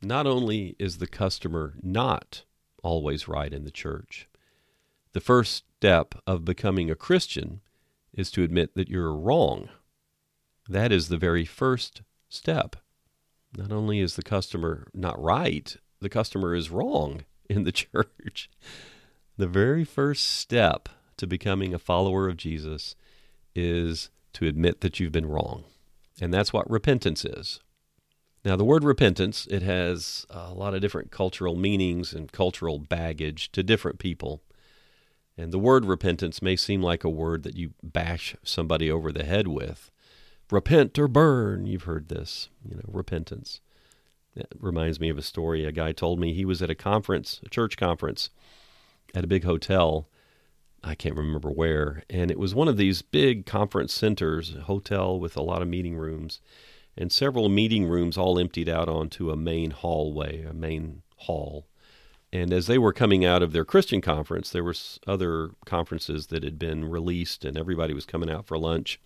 not 0.00 0.26
only 0.26 0.76
is 0.78 0.98
the 0.98 1.06
customer 1.06 1.74
not 1.82 2.44
always 2.82 3.28
right 3.28 3.52
in 3.52 3.64
the 3.64 3.70
church, 3.70 4.28
the 5.12 5.20
first 5.20 5.64
step 5.78 6.14
of 6.26 6.44
becoming 6.44 6.90
a 6.90 6.94
Christian 6.94 7.60
is 8.12 8.30
to 8.32 8.42
admit 8.42 8.74
that 8.74 8.88
you're 8.88 9.14
wrong. 9.14 9.68
That 10.68 10.92
is 10.92 11.08
the 11.08 11.16
very 11.16 11.44
first 11.44 12.02
step. 12.28 12.76
Not 13.56 13.72
only 13.72 14.00
is 14.00 14.16
the 14.16 14.22
customer 14.22 14.88
not 14.92 15.20
right, 15.20 15.76
the 16.00 16.08
customer 16.08 16.54
is 16.54 16.70
wrong 16.70 17.24
in 17.48 17.64
the 17.64 17.72
church. 17.72 18.50
The 19.36 19.46
very 19.46 19.84
first 19.84 20.24
step 20.24 20.88
to 21.16 21.26
becoming 21.26 21.72
a 21.72 21.78
follower 21.78 22.28
of 22.28 22.36
Jesus 22.36 22.94
is 23.54 24.10
to 24.34 24.46
admit 24.46 24.80
that 24.80 25.00
you've 25.00 25.12
been 25.12 25.26
wrong. 25.26 25.64
And 26.20 26.32
that's 26.34 26.52
what 26.52 26.70
repentance 26.70 27.24
is. 27.24 27.60
Now, 28.48 28.56
the 28.56 28.64
word 28.64 28.82
repentance, 28.82 29.46
it 29.50 29.60
has 29.60 30.24
a 30.30 30.54
lot 30.54 30.72
of 30.72 30.80
different 30.80 31.10
cultural 31.10 31.54
meanings 31.54 32.14
and 32.14 32.32
cultural 32.32 32.78
baggage 32.78 33.52
to 33.52 33.62
different 33.62 33.98
people. 33.98 34.40
And 35.36 35.52
the 35.52 35.58
word 35.58 35.84
repentance 35.84 36.40
may 36.40 36.56
seem 36.56 36.80
like 36.80 37.04
a 37.04 37.10
word 37.10 37.42
that 37.42 37.58
you 37.58 37.74
bash 37.82 38.34
somebody 38.42 38.90
over 38.90 39.12
the 39.12 39.24
head 39.24 39.48
with. 39.48 39.90
Repent 40.50 40.98
or 40.98 41.08
burn. 41.08 41.66
You've 41.66 41.82
heard 41.82 42.08
this, 42.08 42.48
you 42.66 42.74
know, 42.74 42.80
repentance. 42.88 43.60
It 44.34 44.48
reminds 44.58 44.98
me 44.98 45.10
of 45.10 45.18
a 45.18 45.22
story 45.22 45.66
a 45.66 45.70
guy 45.70 45.92
told 45.92 46.18
me 46.18 46.32
he 46.32 46.46
was 46.46 46.62
at 46.62 46.70
a 46.70 46.74
conference, 46.74 47.42
a 47.44 47.50
church 47.50 47.76
conference, 47.76 48.30
at 49.14 49.24
a 49.24 49.28
big 49.28 49.44
hotel. 49.44 50.08
I 50.82 50.94
can't 50.94 51.16
remember 51.16 51.50
where. 51.50 52.02
And 52.08 52.30
it 52.30 52.38
was 52.38 52.54
one 52.54 52.68
of 52.68 52.78
these 52.78 53.02
big 53.02 53.44
conference 53.44 53.92
centers, 53.92 54.56
hotel 54.62 55.20
with 55.20 55.36
a 55.36 55.42
lot 55.42 55.60
of 55.60 55.68
meeting 55.68 55.96
rooms 55.98 56.40
and 56.98 57.12
several 57.12 57.48
meeting 57.48 57.86
rooms 57.86 58.18
all 58.18 58.40
emptied 58.40 58.68
out 58.68 58.88
onto 58.88 59.30
a 59.30 59.36
main 59.36 59.70
hallway, 59.70 60.42
a 60.42 60.52
main 60.52 61.02
hall. 61.16 61.68
And 62.32 62.52
as 62.52 62.66
they 62.66 62.76
were 62.76 62.92
coming 62.92 63.24
out 63.24 63.40
of 63.40 63.52
their 63.52 63.64
Christian 63.64 64.00
conference, 64.00 64.50
there 64.50 64.64
were 64.64 64.74
other 65.06 65.50
conferences 65.64 66.26
that 66.26 66.42
had 66.42 66.58
been 66.58 66.84
released, 66.84 67.44
and 67.44 67.56
everybody 67.56 67.94
was 67.94 68.04
coming 68.04 68.28
out 68.28 68.46
for 68.46 68.58
lunch. 68.58 69.00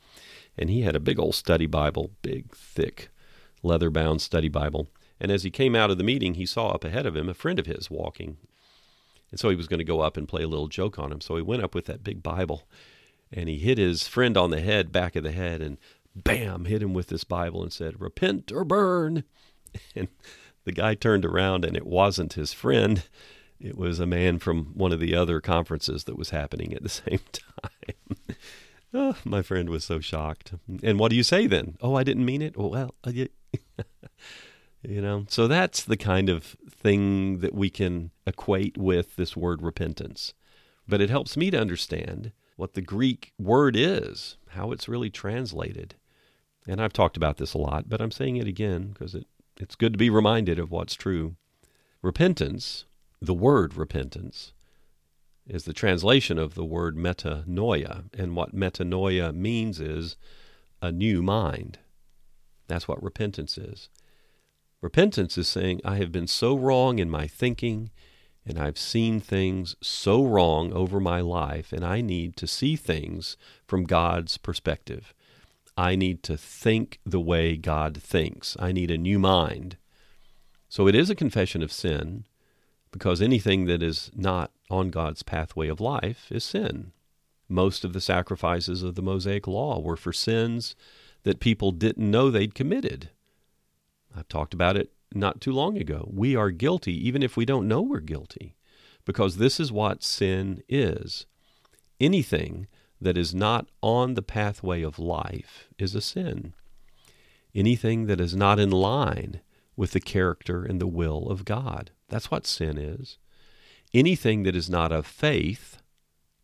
And 0.56 0.70
he 0.70 0.82
had 0.82 0.96
a 0.96 1.00
big 1.00 1.20
old 1.20 1.34
study 1.34 1.66
Bible, 1.66 2.10
big, 2.22 2.54
thick, 2.54 3.10
leather 3.62 3.90
bound 3.90 4.22
study 4.22 4.48
Bible. 4.48 4.88
And 5.20 5.30
as 5.30 5.42
he 5.42 5.50
came 5.50 5.76
out 5.76 5.90
of 5.90 5.98
the 5.98 6.04
meeting, 6.04 6.34
he 6.34 6.46
saw 6.46 6.70
up 6.70 6.84
ahead 6.84 7.04
of 7.04 7.14
him 7.14 7.28
a 7.28 7.34
friend 7.34 7.58
of 7.58 7.66
his 7.66 7.90
walking. 7.90 8.38
And 9.30 9.38
so 9.38 9.50
he 9.50 9.56
was 9.56 9.68
going 9.68 9.78
to 9.78 9.84
go 9.84 10.00
up 10.00 10.16
and 10.16 10.26
play 10.26 10.42
a 10.42 10.48
little 10.48 10.68
joke 10.68 10.98
on 10.98 11.12
him. 11.12 11.20
So 11.20 11.36
he 11.36 11.42
went 11.42 11.62
up 11.62 11.74
with 11.74 11.84
that 11.86 12.02
big 12.02 12.22
Bible 12.22 12.66
and 13.30 13.48
he 13.48 13.58
hit 13.58 13.78
his 13.78 14.08
friend 14.08 14.36
on 14.36 14.50
the 14.50 14.60
head, 14.60 14.92
back 14.92 15.16
of 15.16 15.24
the 15.24 15.32
head, 15.32 15.62
and 15.62 15.78
bam, 16.14 16.66
hit 16.66 16.82
him 16.82 16.94
with 16.94 17.08
this 17.08 17.24
Bible 17.24 17.62
and 17.62 17.72
said, 17.72 18.00
Repent 18.00 18.52
or 18.52 18.64
burn. 18.64 19.24
And 19.96 20.08
the 20.64 20.72
guy 20.72 20.94
turned 20.94 21.24
around 21.24 21.64
and 21.64 21.74
it 21.76 21.86
wasn't 21.86 22.34
his 22.34 22.52
friend. 22.52 23.04
It 23.58 23.76
was 23.76 24.00
a 24.00 24.06
man 24.06 24.38
from 24.38 24.66
one 24.74 24.92
of 24.92 25.00
the 25.00 25.14
other 25.14 25.40
conferences 25.40 26.04
that 26.04 26.18
was 26.18 26.30
happening 26.30 26.74
at 26.74 26.82
the 26.82 26.88
same 26.90 27.20
time. 27.32 28.36
oh, 28.94 29.16
my 29.24 29.40
friend 29.40 29.70
was 29.70 29.84
so 29.84 30.00
shocked. 30.00 30.52
And 30.82 30.98
what 30.98 31.10
do 31.10 31.16
you 31.16 31.22
say 31.22 31.46
then? 31.46 31.76
Oh, 31.80 31.94
I 31.94 32.02
didn't 32.02 32.26
mean 32.26 32.42
it? 32.42 32.56
Well, 32.56 32.94
you 34.82 35.00
know, 35.00 35.24
so 35.28 35.46
that's 35.46 35.84
the 35.84 35.96
kind 35.96 36.28
of 36.28 36.56
thing 36.68 37.38
that 37.38 37.54
we 37.54 37.70
can 37.70 38.10
equate 38.26 38.76
with 38.76 39.16
this 39.16 39.36
word 39.36 39.62
repentance. 39.62 40.34
But 40.88 41.00
it 41.00 41.10
helps 41.10 41.36
me 41.36 41.50
to 41.52 41.60
understand 41.60 42.32
what 42.56 42.74
the 42.74 42.82
Greek 42.82 43.32
word 43.38 43.76
is, 43.76 44.36
how 44.50 44.72
it's 44.72 44.88
really 44.88 45.10
translated. 45.10 45.94
And 46.66 46.80
I've 46.80 46.92
talked 46.92 47.16
about 47.16 47.38
this 47.38 47.54
a 47.54 47.58
lot, 47.58 47.88
but 47.88 48.00
I'm 48.00 48.10
saying 48.10 48.36
it 48.36 48.46
again 48.46 48.88
because 48.88 49.14
it, 49.14 49.26
it's 49.58 49.74
good 49.74 49.92
to 49.94 49.98
be 49.98 50.10
reminded 50.10 50.58
of 50.58 50.70
what's 50.70 50.94
true. 50.94 51.36
Repentance, 52.02 52.84
the 53.20 53.34
word 53.34 53.74
repentance, 53.74 54.52
is 55.46 55.64
the 55.64 55.72
translation 55.72 56.38
of 56.38 56.54
the 56.54 56.64
word 56.64 56.96
metanoia. 56.96 58.04
And 58.16 58.36
what 58.36 58.54
metanoia 58.54 59.34
means 59.34 59.80
is 59.80 60.16
a 60.80 60.92
new 60.92 61.22
mind. 61.22 61.78
That's 62.68 62.86
what 62.86 63.02
repentance 63.02 63.58
is. 63.58 63.88
Repentance 64.80 65.38
is 65.38 65.48
saying, 65.48 65.80
I 65.84 65.96
have 65.96 66.10
been 66.10 66.26
so 66.26 66.56
wrong 66.56 66.98
in 66.98 67.10
my 67.10 67.26
thinking, 67.26 67.90
and 68.44 68.58
I've 68.58 68.78
seen 68.78 69.20
things 69.20 69.76
so 69.80 70.24
wrong 70.24 70.72
over 70.72 70.98
my 70.98 71.20
life, 71.20 71.72
and 71.72 71.84
I 71.84 72.00
need 72.00 72.36
to 72.38 72.46
see 72.46 72.74
things 72.74 73.36
from 73.66 73.84
God's 73.84 74.38
perspective. 74.38 75.14
I 75.76 75.96
need 75.96 76.22
to 76.24 76.36
think 76.36 77.00
the 77.04 77.20
way 77.20 77.56
God 77.56 78.00
thinks. 78.00 78.56
I 78.58 78.72
need 78.72 78.90
a 78.90 78.98
new 78.98 79.18
mind. 79.18 79.76
So 80.68 80.86
it 80.86 80.94
is 80.94 81.10
a 81.10 81.14
confession 81.14 81.62
of 81.62 81.72
sin 81.72 82.24
because 82.90 83.22
anything 83.22 83.64
that 83.66 83.82
is 83.82 84.10
not 84.14 84.52
on 84.70 84.90
God's 84.90 85.22
pathway 85.22 85.68
of 85.68 85.80
life 85.80 86.30
is 86.30 86.44
sin. 86.44 86.92
Most 87.48 87.84
of 87.84 87.92
the 87.92 88.00
sacrifices 88.00 88.82
of 88.82 88.94
the 88.94 89.02
Mosaic 89.02 89.46
Law 89.46 89.80
were 89.80 89.96
for 89.96 90.12
sins 90.12 90.74
that 91.24 91.40
people 91.40 91.72
didn't 91.72 92.10
know 92.10 92.30
they'd 92.30 92.54
committed. 92.54 93.10
I've 94.16 94.28
talked 94.28 94.54
about 94.54 94.76
it 94.76 94.92
not 95.14 95.40
too 95.40 95.52
long 95.52 95.76
ago. 95.78 96.08
We 96.12 96.36
are 96.36 96.50
guilty 96.50 96.94
even 97.06 97.22
if 97.22 97.36
we 97.36 97.44
don't 97.44 97.68
know 97.68 97.80
we're 97.80 98.00
guilty 98.00 98.56
because 99.04 99.36
this 99.36 99.58
is 99.58 99.72
what 99.72 100.02
sin 100.02 100.62
is. 100.68 101.26
Anything 102.00 102.66
that 103.02 103.18
is 103.18 103.34
not 103.34 103.68
on 103.82 104.14
the 104.14 104.22
pathway 104.22 104.82
of 104.82 104.98
life 104.98 105.68
is 105.78 105.94
a 105.94 106.00
sin. 106.00 106.54
Anything 107.54 108.06
that 108.06 108.20
is 108.20 108.34
not 108.34 108.58
in 108.58 108.70
line 108.70 109.40
with 109.76 109.92
the 109.92 110.00
character 110.00 110.64
and 110.64 110.80
the 110.80 110.86
will 110.86 111.28
of 111.28 111.44
God. 111.44 111.90
That's 112.08 112.30
what 112.30 112.46
sin 112.46 112.78
is. 112.78 113.18
Anything 113.92 114.42
that 114.44 114.56
is 114.56 114.70
not 114.70 114.92
of 114.92 115.06
faith 115.06 115.78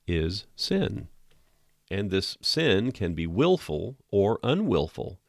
is 0.07 0.47
sin. 0.57 1.09
And 1.91 2.11
this 2.11 2.37
sin 2.43 2.93
can 2.93 3.15
be 3.15 3.27
willful 3.27 3.97
or 4.11 4.39
unwillful, 4.43 5.21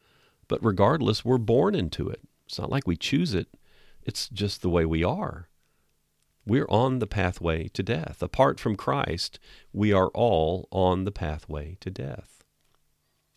but 0.48 0.62
regardless, 0.64 1.24
we're 1.24 1.38
born 1.38 1.74
into 1.74 2.08
it. 2.08 2.20
It's 2.46 2.58
not 2.58 2.70
like 2.70 2.86
we 2.86 2.96
choose 2.96 3.34
it, 3.34 3.48
it's 4.02 4.28
just 4.28 4.60
the 4.60 4.70
way 4.70 4.84
we 4.84 5.04
are. 5.04 5.48
We're 6.50 6.66
on 6.68 6.98
the 6.98 7.06
pathway 7.06 7.68
to 7.74 7.82
death. 7.84 8.20
Apart 8.24 8.58
from 8.58 8.74
Christ, 8.74 9.38
we 9.72 9.92
are 9.92 10.08
all 10.08 10.66
on 10.72 11.04
the 11.04 11.12
pathway 11.12 11.76
to 11.78 11.92
death. 11.92 12.42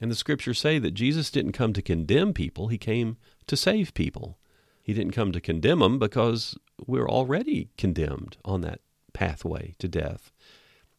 And 0.01 0.09
the 0.09 0.15
scriptures 0.15 0.57
say 0.57 0.79
that 0.79 0.95
Jesus 0.95 1.29
didn't 1.29 1.51
come 1.51 1.73
to 1.73 1.83
condemn 1.83 2.33
people, 2.33 2.69
he 2.69 2.79
came 2.79 3.17
to 3.45 3.55
save 3.55 3.93
people. 3.93 4.39
He 4.81 4.95
didn't 4.95 5.11
come 5.11 5.31
to 5.31 5.39
condemn 5.39 5.77
them 5.77 5.99
because 5.99 6.57
we're 6.87 7.07
already 7.07 7.69
condemned 7.77 8.37
on 8.43 8.61
that 8.61 8.79
pathway 9.13 9.75
to 9.77 9.87
death. 9.87 10.31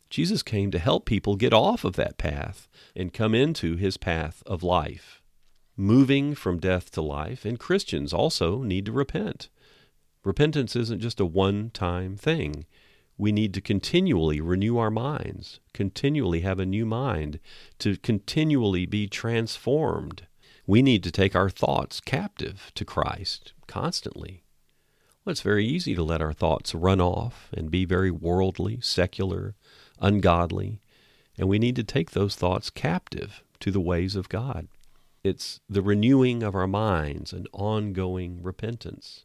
Jesus 0.08 0.44
came 0.44 0.70
to 0.70 0.78
help 0.78 1.06
people 1.06 1.34
get 1.34 1.52
off 1.52 1.82
of 1.82 1.96
that 1.96 2.16
path 2.16 2.68
and 2.94 3.12
come 3.12 3.34
into 3.34 3.74
his 3.74 3.96
path 3.96 4.40
of 4.46 4.62
life, 4.62 5.20
moving 5.76 6.36
from 6.36 6.60
death 6.60 6.92
to 6.92 7.02
life. 7.02 7.44
And 7.44 7.58
Christians 7.58 8.12
also 8.12 8.62
need 8.62 8.86
to 8.86 8.92
repent. 8.92 9.48
Repentance 10.24 10.74
isn't 10.74 11.00
just 11.00 11.20
a 11.20 11.26
one 11.26 11.70
time 11.70 12.16
thing. 12.16 12.64
We 13.16 13.30
need 13.30 13.54
to 13.54 13.60
continually 13.60 14.40
renew 14.40 14.78
our 14.78 14.90
minds, 14.90 15.60
continually 15.72 16.40
have 16.40 16.58
a 16.58 16.66
new 16.66 16.86
mind, 16.86 17.38
to 17.78 17.96
continually 17.98 18.86
be 18.86 19.06
transformed. 19.06 20.26
We 20.66 20.82
need 20.82 21.04
to 21.04 21.12
take 21.12 21.36
our 21.36 21.50
thoughts 21.50 22.00
captive 22.00 22.72
to 22.74 22.84
Christ 22.84 23.52
constantly. 23.66 24.42
Well, 25.24 25.32
it's 25.32 25.42
very 25.42 25.66
easy 25.66 25.94
to 25.94 26.02
let 26.02 26.22
our 26.22 26.32
thoughts 26.32 26.74
run 26.74 27.00
off 27.00 27.50
and 27.52 27.70
be 27.70 27.84
very 27.84 28.10
worldly, 28.10 28.80
secular, 28.80 29.54
ungodly, 30.00 30.80
and 31.38 31.48
we 31.48 31.58
need 31.58 31.76
to 31.76 31.84
take 31.84 32.10
those 32.10 32.34
thoughts 32.34 32.70
captive 32.70 33.42
to 33.60 33.70
the 33.70 33.80
ways 33.80 34.16
of 34.16 34.28
God. 34.28 34.68
It's 35.22 35.60
the 35.68 35.82
renewing 35.82 36.42
of 36.42 36.54
our 36.54 36.66
minds 36.66 37.32
and 37.32 37.48
ongoing 37.52 38.42
repentance. 38.42 39.24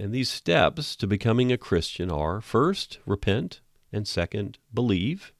And 0.00 0.14
these 0.14 0.30
steps 0.30 0.96
to 0.96 1.06
becoming 1.06 1.52
a 1.52 1.58
Christian 1.58 2.10
are 2.10 2.40
first, 2.40 3.00
repent, 3.04 3.60
and 3.92 4.08
second, 4.08 4.56
believe. 4.72 5.34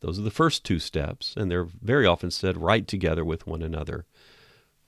Those 0.00 0.18
are 0.18 0.22
the 0.22 0.30
first 0.32 0.64
two 0.64 0.80
steps, 0.80 1.34
and 1.36 1.48
they're 1.48 1.68
very 1.80 2.04
often 2.04 2.32
said 2.32 2.56
right 2.56 2.84
together 2.84 3.24
with 3.24 3.46
one 3.46 3.62
another. 3.62 4.04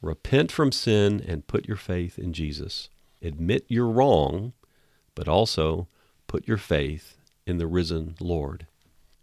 Repent 0.02 0.50
from 0.50 0.72
sin 0.72 1.24
and 1.24 1.46
put 1.46 1.68
your 1.68 1.76
faith 1.76 2.18
in 2.18 2.32
Jesus. 2.32 2.90
Admit 3.22 3.66
you're 3.68 3.88
wrong, 3.88 4.52
but 5.14 5.28
also 5.28 5.86
put 6.26 6.48
your 6.48 6.56
faith 6.56 7.18
in 7.46 7.58
the 7.58 7.68
risen 7.68 8.16
Lord. 8.18 8.66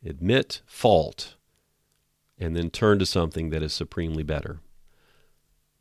Admit 0.05 0.61
fault, 0.65 1.35
and 2.37 2.55
then 2.55 2.69
turn 2.69 2.97
to 2.99 3.05
something 3.05 3.49
that 3.49 3.61
is 3.61 3.73
supremely 3.73 4.23
better. 4.23 4.61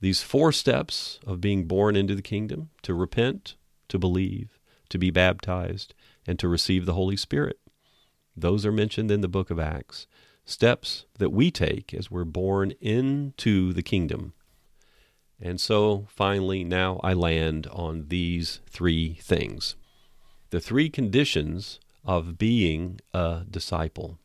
These 0.00 0.22
four 0.22 0.50
steps 0.50 1.20
of 1.24 1.40
being 1.40 1.66
born 1.66 1.94
into 1.94 2.16
the 2.16 2.22
kingdom 2.22 2.70
to 2.82 2.92
repent, 2.92 3.54
to 3.88 3.98
believe, 3.98 4.58
to 4.88 4.98
be 4.98 5.10
baptized, 5.10 5.94
and 6.26 6.38
to 6.38 6.48
receive 6.48 6.86
the 6.86 6.94
Holy 6.94 7.16
Spirit. 7.16 7.58
Those 8.36 8.66
are 8.66 8.72
mentioned 8.72 9.10
in 9.10 9.20
the 9.20 9.28
book 9.28 9.50
of 9.50 9.58
Acts. 9.58 10.06
Steps 10.44 11.06
that 11.18 11.30
we 11.30 11.50
take 11.50 11.94
as 11.94 12.10
we're 12.10 12.24
born 12.24 12.72
into 12.80 13.72
the 13.72 13.82
kingdom. 13.82 14.34
And 15.40 15.60
so 15.60 16.06
finally, 16.08 16.64
now 16.64 17.00
I 17.02 17.12
land 17.14 17.66
on 17.68 18.06
these 18.08 18.60
three 18.68 19.14
things 19.20 19.76
the 20.50 20.60
three 20.60 20.88
conditions 20.88 21.80
of 22.04 22.38
being 22.38 23.00
a 23.12 23.42
disciple. 23.50 24.18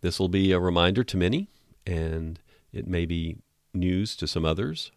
This 0.00 0.18
will 0.18 0.28
be 0.28 0.50
a 0.50 0.58
reminder 0.58 1.04
to 1.04 1.16
many, 1.16 1.48
and 1.86 2.40
it 2.72 2.88
may 2.88 3.06
be 3.06 3.36
news 3.72 4.16
to 4.16 4.26
some 4.26 4.44
others. 4.44 4.90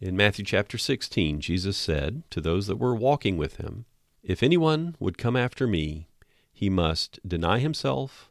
In 0.00 0.16
Matthew 0.16 0.44
chapter 0.44 0.76
16, 0.76 1.40
Jesus 1.40 1.76
said 1.76 2.24
to 2.30 2.40
those 2.40 2.66
that 2.66 2.76
were 2.76 2.96
walking 2.96 3.36
with 3.36 3.56
him, 3.56 3.84
If 4.22 4.42
anyone 4.42 4.96
would 4.98 5.16
come 5.16 5.36
after 5.36 5.66
me, 5.66 6.08
he 6.52 6.68
must 6.68 7.20
deny 7.26 7.60
himself, 7.60 8.30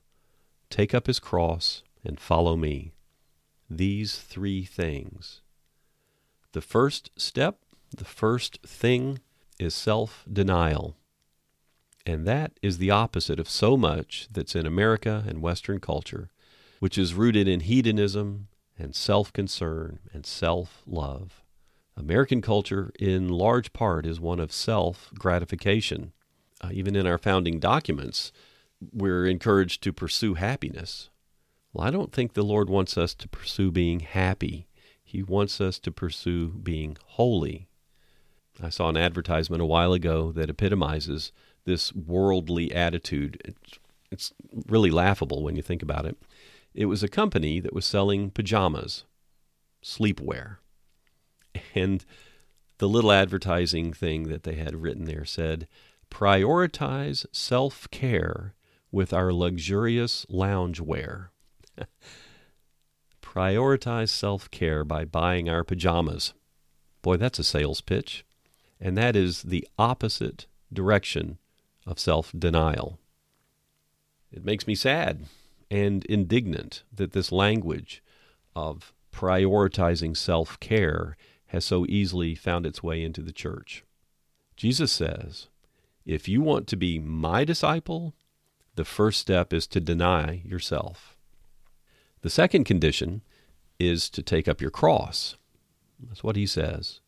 take 0.69 0.93
up 0.93 1.08
his 1.08 1.19
cross, 1.19 1.84
and 2.04 2.19
follow 2.19 2.58
me. 2.58 2.91
These 3.69 4.17
three 4.17 4.65
things. 4.65 5.41
The 6.52 6.62
first 6.62 7.12
step, 7.17 7.60
the 7.95 8.06
first 8.06 8.60
thing, 8.65 9.19
is 9.58 9.73
self 9.73 10.26
denial. 10.32 10.97
And 12.06 12.28
that 12.28 12.52
is 12.62 12.78
the 12.78 12.91
opposite 12.91 13.39
of 13.39 13.49
so 13.49 13.78
much 13.78 14.28
that's 14.30 14.56
in 14.56 14.65
America 14.65 15.23
and 15.26 15.41
Western 15.41 15.80
culture, 15.80 16.30
which 16.80 16.97
is 16.97 17.13
rooted 17.13 17.47
in 17.47 17.62
hedonism 17.62 18.49
and 18.78 18.93
self 18.93 19.32
concern 19.32 19.99
and 20.13 20.26
self 20.26 20.84
love. 20.86 21.43
American 21.96 22.42
culture, 22.42 22.92
in 23.00 23.30
large 23.30 23.72
part, 23.74 24.06
is 24.06 24.20
one 24.20 24.40
of 24.40 24.52
self 24.52 25.12
gratification. 25.18 26.14
Uh, 26.62 26.70
even 26.72 26.96
in 26.96 27.06
our 27.06 27.18
founding 27.18 27.60
documents, 27.60 28.32
we're 28.92 29.26
encouraged 29.26 29.84
to 29.84 29.94
pursue 29.94 30.34
happiness. 30.36 31.10
Well, 31.72 31.88
I 31.88 31.92
don't 31.92 32.12
think 32.12 32.34
the 32.34 32.44
Lord 32.44 32.70
wants 32.70 32.98
us 32.98 33.14
to 33.16 33.28
pursue 33.28 33.72
being 33.72 34.02
happy. 34.02 34.68
He 35.04 35.24
wants 35.24 35.60
us 35.60 35.80
to 35.80 35.92
pursue 35.92 36.50
being 36.50 36.98
holy. 37.06 37.68
I 38.62 38.70
saw 38.70 38.90
an 38.90 38.98
advertisement 38.98 39.62
a 39.62 39.66
while 39.66 39.94
ago 39.94 40.32
that 40.32 40.50
epitomizes 40.50 41.32
this 41.66 41.94
worldly 41.94 42.74
attitude. 42.74 43.42
It's, 43.44 43.80
it's 44.12 44.34
really 44.68 44.92
laughable 44.92 45.44
when 45.44 45.56
you 45.56 45.62
think 45.62 45.82
about 45.82 46.06
it. 46.06 46.18
It 46.74 46.86
was 46.86 47.04
a 47.04 47.08
company 47.08 47.60
that 47.60 47.74
was 47.74 47.86
selling 47.86 48.32
pajamas, 48.32 49.06
sleepwear. 49.84 50.58
And 51.76 52.06
the 52.78 52.89
little 52.89 53.12
advertising 53.12 53.94
thing 53.94 54.24
that 54.30 54.44
they 54.44 54.56
had 54.56 54.82
written 54.82 55.06
there 55.06 55.26
said, 55.26 55.68
prioritize 56.12 57.26
self 57.32 57.89
care 57.92 58.54
with 58.92 59.13
our 59.13 59.34
luxurious 59.34 60.26
loungewear. 60.30 61.30
prioritize 63.22 64.10
self 64.10 64.52
care 64.52 64.84
by 64.84 65.06
buying 65.06 65.50
our 65.50 65.63
pajamas. 65.63 66.34
Boy, 67.02 67.18
that's 67.18 67.39
a 67.39 67.44
sales 67.44 67.82
pitch. 67.82 68.26
And 68.80 68.98
that 68.98 69.16
is 69.16 69.44
the 69.44 69.68
opposite 69.80 70.46
direction 70.72 71.38
of 71.86 72.00
self 72.00 72.32
denial. 72.38 73.00
It 74.32 74.46
makes 74.46 74.68
me 74.68 74.76
sad 74.76 75.26
and 75.70 76.06
indignant 76.06 76.84
that 76.94 77.13
this 77.13 77.32
language 77.32 78.04
of 78.56 78.94
prioritizing 79.12 80.16
self 80.16 80.60
care 80.60 81.18
has 81.54 81.63
so 81.63 81.86
easily 81.88 82.34
found 82.34 82.66
its 82.66 82.82
way 82.82 83.04
into 83.04 83.22
the 83.22 83.32
church. 83.32 83.84
Jesus 84.58 84.92
says, 84.92 85.48
if 86.04 86.28
you 86.28 86.42
want 86.42 86.68
to 86.68 86.76
be 86.76 86.98
my 86.98 87.46
disciple, 87.46 88.16
the 88.74 88.84
first 88.84 89.20
step 89.20 89.54
is 89.54 89.68
to 89.68 89.80
deny 89.80 90.42
yourself. 90.44 91.16
The 92.22 92.32
second 92.32 92.63
condition 92.63 93.22
is 93.80 94.10
to 94.10 94.24
take 94.24 94.48
up 94.48 94.62
your 94.62 94.72
cross. 94.72 95.36
That's 96.00 96.24
what 96.24 96.36
he 96.36 96.48
says. 96.48 97.02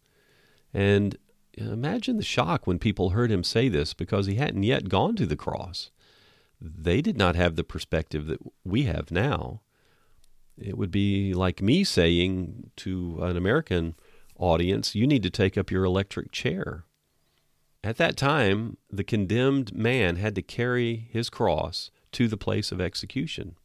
And 0.71 1.17
imagine 1.58 2.17
the 2.17 2.23
shock 2.23 2.67
when 2.67 2.77
people 2.77 3.10
heard 3.10 3.31
him 3.31 3.43
say 3.43 3.67
this 3.67 3.95
because 3.95 4.27
he 4.27 4.36
hadn't 4.36 4.62
yet 4.62 4.89
gone 4.89 5.15
to 5.15 5.25
the 5.25 5.36
cross. 5.36 5.89
They 6.62 7.01
did 7.01 7.17
not 7.17 7.36
have 7.36 7.55
the 7.55 7.63
perspective 7.63 8.27
that 8.27 8.39
we 8.63 8.84
have 8.84 9.10
now. 9.10 9.62
It 10.55 10.77
would 10.77 10.91
be 10.91 11.34
like 11.34 11.63
me 11.63 11.84
saying 11.84 12.69
to 12.77 13.17
an 13.23 13.36
American 13.38 13.95
audience, 14.38 14.95
you 14.95 15.08
need 15.08 15.24
to 15.24 15.30
take 15.30 15.58
up 15.58 15.71
your 15.71 15.84
electric 15.84 16.32
chair. 16.32 16.84
At 17.84 17.98
that 17.98 18.17
time, 18.17 18.78
the 18.89 19.04
condemned 19.04 19.76
man 19.76 20.15
had 20.15 20.36
to 20.36 20.41
carry 20.41 21.08
his 21.12 21.30
cross 21.30 21.91
to 22.13 22.28
the 22.28 22.38
place 22.38 22.71
of 22.71 22.82
execution. 22.82 23.56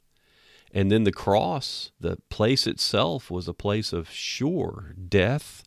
And 0.72 0.90
then 0.90 1.04
the 1.04 1.12
cross, 1.12 1.90
the 1.98 2.18
place 2.28 2.66
itself, 2.66 3.30
was 3.30 3.48
a 3.48 3.54
place 3.54 3.92
of 3.92 4.10
sure 4.10 4.94
death 5.08 5.64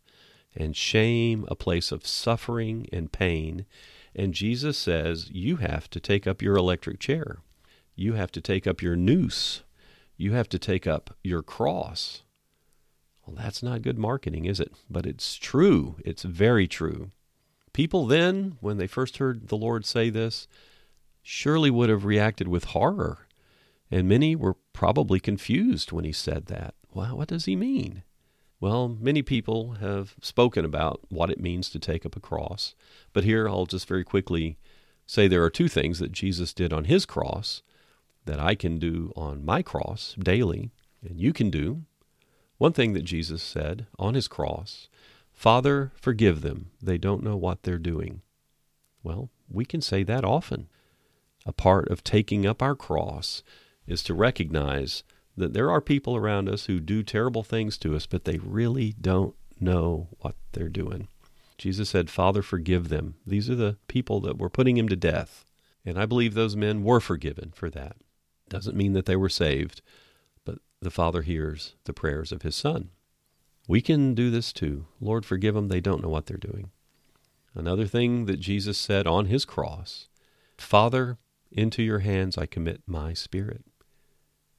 and 0.56 0.76
shame, 0.76 1.46
a 1.48 1.56
place 1.56 1.92
of 1.92 2.08
suffering 2.08 2.88
and 2.94 3.12
pain. 3.12 3.66
And 4.16 4.34
Jesus 4.34 4.78
says, 4.78 5.30
You 5.32 5.58
have 5.58 5.89
to 5.89 6.00
take 6.00 6.28
up 6.28 6.42
your 6.42 6.56
electric 6.56 7.00
chair. 7.00 7.39
You 7.96 8.13
have 8.13 8.32
to 8.34 8.42
take 8.42 8.66
up 8.66 8.82
your 8.82 8.96
noose. 8.96 9.63
You 10.16 10.34
have 10.34 10.50
to 10.50 10.60
take 10.60 10.88
up 10.88 11.16
your 11.24 11.42
cross. 11.42 12.22
Well, 13.25 13.36
that's 13.36 13.63
not 13.63 13.81
good 13.81 13.97
marketing, 13.97 14.45
is 14.45 14.59
it? 14.59 14.73
But 14.89 15.05
it's 15.05 15.36
true. 15.36 15.95
It's 16.03 16.23
very 16.23 16.67
true. 16.67 17.12
People 17.71 18.05
then, 18.05 18.57
when 18.59 18.77
they 18.77 18.88
first 18.88 19.17
heard 19.17 19.47
the 19.47 19.57
Lord 19.57 19.86
say 19.86 20.09
this, 20.09 20.47
surely 21.21 21.71
would 21.71 21.89
have 21.89 22.05
reacted 22.05 22.47
with 22.47 22.65
horror. 22.65 23.27
And 23.89 24.07
many 24.07 24.36
were 24.36 24.55
probably 24.73 25.19
confused 25.19 25.91
when 25.91 26.05
he 26.05 26.12
said 26.12 26.47
that. 26.47 26.75
Well, 26.93 27.17
what 27.17 27.29
does 27.29 27.45
he 27.45 27.55
mean? 27.55 28.03
Well, 28.59 28.88
many 28.88 29.21
people 29.21 29.73
have 29.73 30.15
spoken 30.21 30.63
about 30.63 31.01
what 31.09 31.29
it 31.29 31.39
means 31.39 31.69
to 31.69 31.79
take 31.79 32.05
up 32.05 32.15
a 32.15 32.21
cross. 32.21 32.75
But 33.12 33.23
here 33.23 33.47
I'll 33.47 33.65
just 33.65 33.88
very 33.88 34.03
quickly 34.03 34.57
say 35.05 35.27
there 35.27 35.43
are 35.43 35.49
two 35.49 35.67
things 35.67 35.99
that 35.99 36.12
Jesus 36.12 36.53
did 36.53 36.71
on 36.71 36.86
his 36.86 37.05
cross 37.05 37.62
that 38.25 38.39
I 38.39 38.55
can 38.55 38.79
do 38.79 39.12
on 39.15 39.43
my 39.43 39.62
cross 39.62 40.15
daily, 40.17 40.71
and 41.01 41.19
you 41.19 41.33
can 41.33 41.49
do. 41.49 41.83
One 42.63 42.71
thing 42.71 42.93
that 42.93 43.04
Jesus 43.04 43.43
said 43.43 43.88
on 43.99 44.13
his 44.13 44.30
cross 44.30 44.88
Father, 45.34 45.91
forgive 45.97 46.39
them. 46.39 46.71
They 46.82 46.97
don't 46.97 47.21
know 47.21 47.36
what 47.36 47.63
they're 47.63 47.78
doing. 47.78 48.21
Well, 49.04 49.30
we 49.49 49.65
can 49.65 49.82
say 49.82 50.04
that 50.04 50.23
often. 50.23 50.69
A 51.45 51.52
part 51.52 51.89
of 51.89 52.06
taking 52.06 52.45
up 52.45 52.62
our 52.62 52.73
cross 52.73 53.43
is 53.86 54.02
to 54.04 54.13
recognize 54.13 55.04
that 55.36 55.52
there 55.52 55.69
are 55.69 55.82
people 55.82 56.15
around 56.15 56.47
us 56.47 56.67
who 56.67 56.80
do 56.80 57.04
terrible 57.04 57.43
things 57.43 57.78
to 57.80 57.97
us, 57.97 58.06
but 58.06 58.23
they 58.23 58.38
really 58.38 58.93
don't 58.93 59.36
know 59.60 60.08
what 60.19 60.36
they're 60.54 60.69
doing. 60.69 61.10
Jesus 61.58 61.89
said, 61.89 62.10
Father, 62.10 62.41
forgive 62.41 62.88
them. 62.88 63.15
These 63.28 63.49
are 63.49 63.56
the 63.56 63.76
people 63.89 64.21
that 64.21 64.38
were 64.38 64.49
putting 64.49 64.78
him 64.78 64.88
to 64.88 64.95
death. 64.95 65.43
And 65.84 65.99
I 65.99 66.06
believe 66.06 66.34
those 66.34 66.56
men 66.56 66.86
were 66.86 67.02
forgiven 67.02 67.52
for 67.54 67.69
that. 67.71 67.97
Doesn't 68.47 68.78
mean 68.78 68.93
that 68.93 69.06
they 69.06 69.17
were 69.17 69.28
saved, 69.28 69.82
the 70.84 70.91
Father 70.91 71.22
hears 71.22 71.76
the 71.86 71.93
prayers 71.93 72.32
of 72.32 72.41
his 72.43 72.56
Son. 72.56 72.89
We 73.67 73.82
can 73.82 74.13
do 74.13 74.30
this 74.30 74.54
too. 74.54 74.88
Lord, 75.00 75.26
forgive 75.26 75.56
them. 75.56 75.69
They 75.69 75.82
don't 75.82 76.04
know 76.04 76.10
what 76.10 76.26
they're 76.26 76.38
doing. 76.38 76.72
Another 77.56 77.86
thing 77.86 78.26
that 78.26 78.39
Jesus 78.39 78.78
said 78.78 79.08
on 79.08 79.26
his 79.26 79.46
cross 79.46 80.08
Father, 80.58 81.17
into 81.52 81.84
your 81.84 82.00
hands 82.00 82.38
I 82.38 82.46
commit 82.46 82.82
my 82.88 83.13
spirit. 83.13 83.63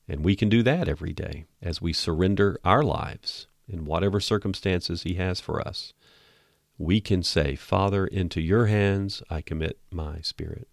And 0.06 0.24
we 0.24 0.36
can 0.36 0.48
do 0.48 0.62
that 0.62 0.88
every 0.88 1.12
day 1.12 1.46
as 1.62 1.80
we 1.80 1.92
surrender 1.92 2.58
our 2.64 2.82
lives 2.82 3.46
in 3.68 3.84
whatever 3.84 4.20
circumstances 4.20 5.02
He 5.02 5.14
has 5.14 5.40
for 5.40 5.66
us. 5.66 5.94
We 6.76 7.00
can 7.00 7.22
say, 7.22 7.54
Father, 7.54 8.06
into 8.06 8.40
your 8.40 8.66
hands 8.66 9.22
I 9.30 9.40
commit 9.40 9.78
my 9.90 10.20
spirit. 10.20 10.68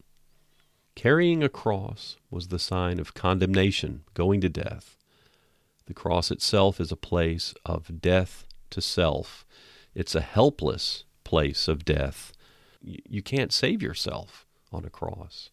Carrying 0.96 1.42
a 1.44 1.50
cross 1.50 2.18
was 2.30 2.50
the 2.50 2.60
sign 2.60 3.00
of 3.00 3.14
condemnation, 3.14 4.04
going 4.14 4.42
to 4.42 4.50
death. 4.50 4.98
The 5.88 5.94
cross 5.94 6.32
itself 6.32 6.80
is 6.80 6.92
a 6.92 6.98
place 6.98 7.54
of 7.66 8.02
death 8.02 8.46
to 8.70 8.82
self. 8.82 9.46
It's 9.94 10.16
a 10.16 10.22
helpless 10.22 11.04
place 11.24 11.68
of 11.68 11.86
death. 11.86 12.34
You 12.82 13.22
can't 13.22 13.54
save 13.54 13.82
yourself 13.82 14.46
on 14.72 14.86
a 14.86 14.90
cross. 14.90 15.50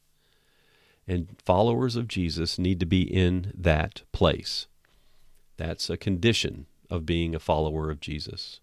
And 1.07 1.37
followers 1.45 1.97
of 1.97 2.09
Jesus 2.09 2.59
need 2.59 2.81
to 2.81 2.87
be 2.87 3.03
in 3.03 3.53
that 3.57 4.03
place. 4.13 4.67
That's 5.57 5.91
a 5.91 5.97
condition 5.97 6.67
of 6.91 7.07
being 7.07 7.35
a 7.35 7.41
follower 7.41 7.91
of 7.91 8.01
Jesus. 8.01 8.61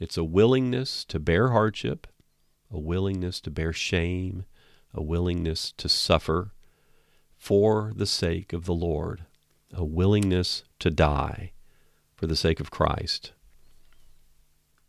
It's 0.00 0.16
a 0.16 0.24
willingness 0.24 1.04
to 1.06 1.18
bear 1.18 1.50
hardship, 1.50 2.06
a 2.70 2.78
willingness 2.78 3.40
to 3.42 3.50
bear 3.50 3.72
shame, 3.72 4.44
a 4.94 5.02
willingness 5.02 5.72
to 5.72 5.88
suffer 5.88 6.52
for 7.36 7.92
the 7.94 8.06
sake 8.06 8.52
of 8.52 8.64
the 8.64 8.74
Lord, 8.74 9.24
a 9.72 9.84
willingness 9.84 10.64
to 10.78 10.90
die 10.90 11.52
for 12.16 12.26
the 12.26 12.36
sake 12.36 12.60
of 12.60 12.70
Christ. 12.70 13.32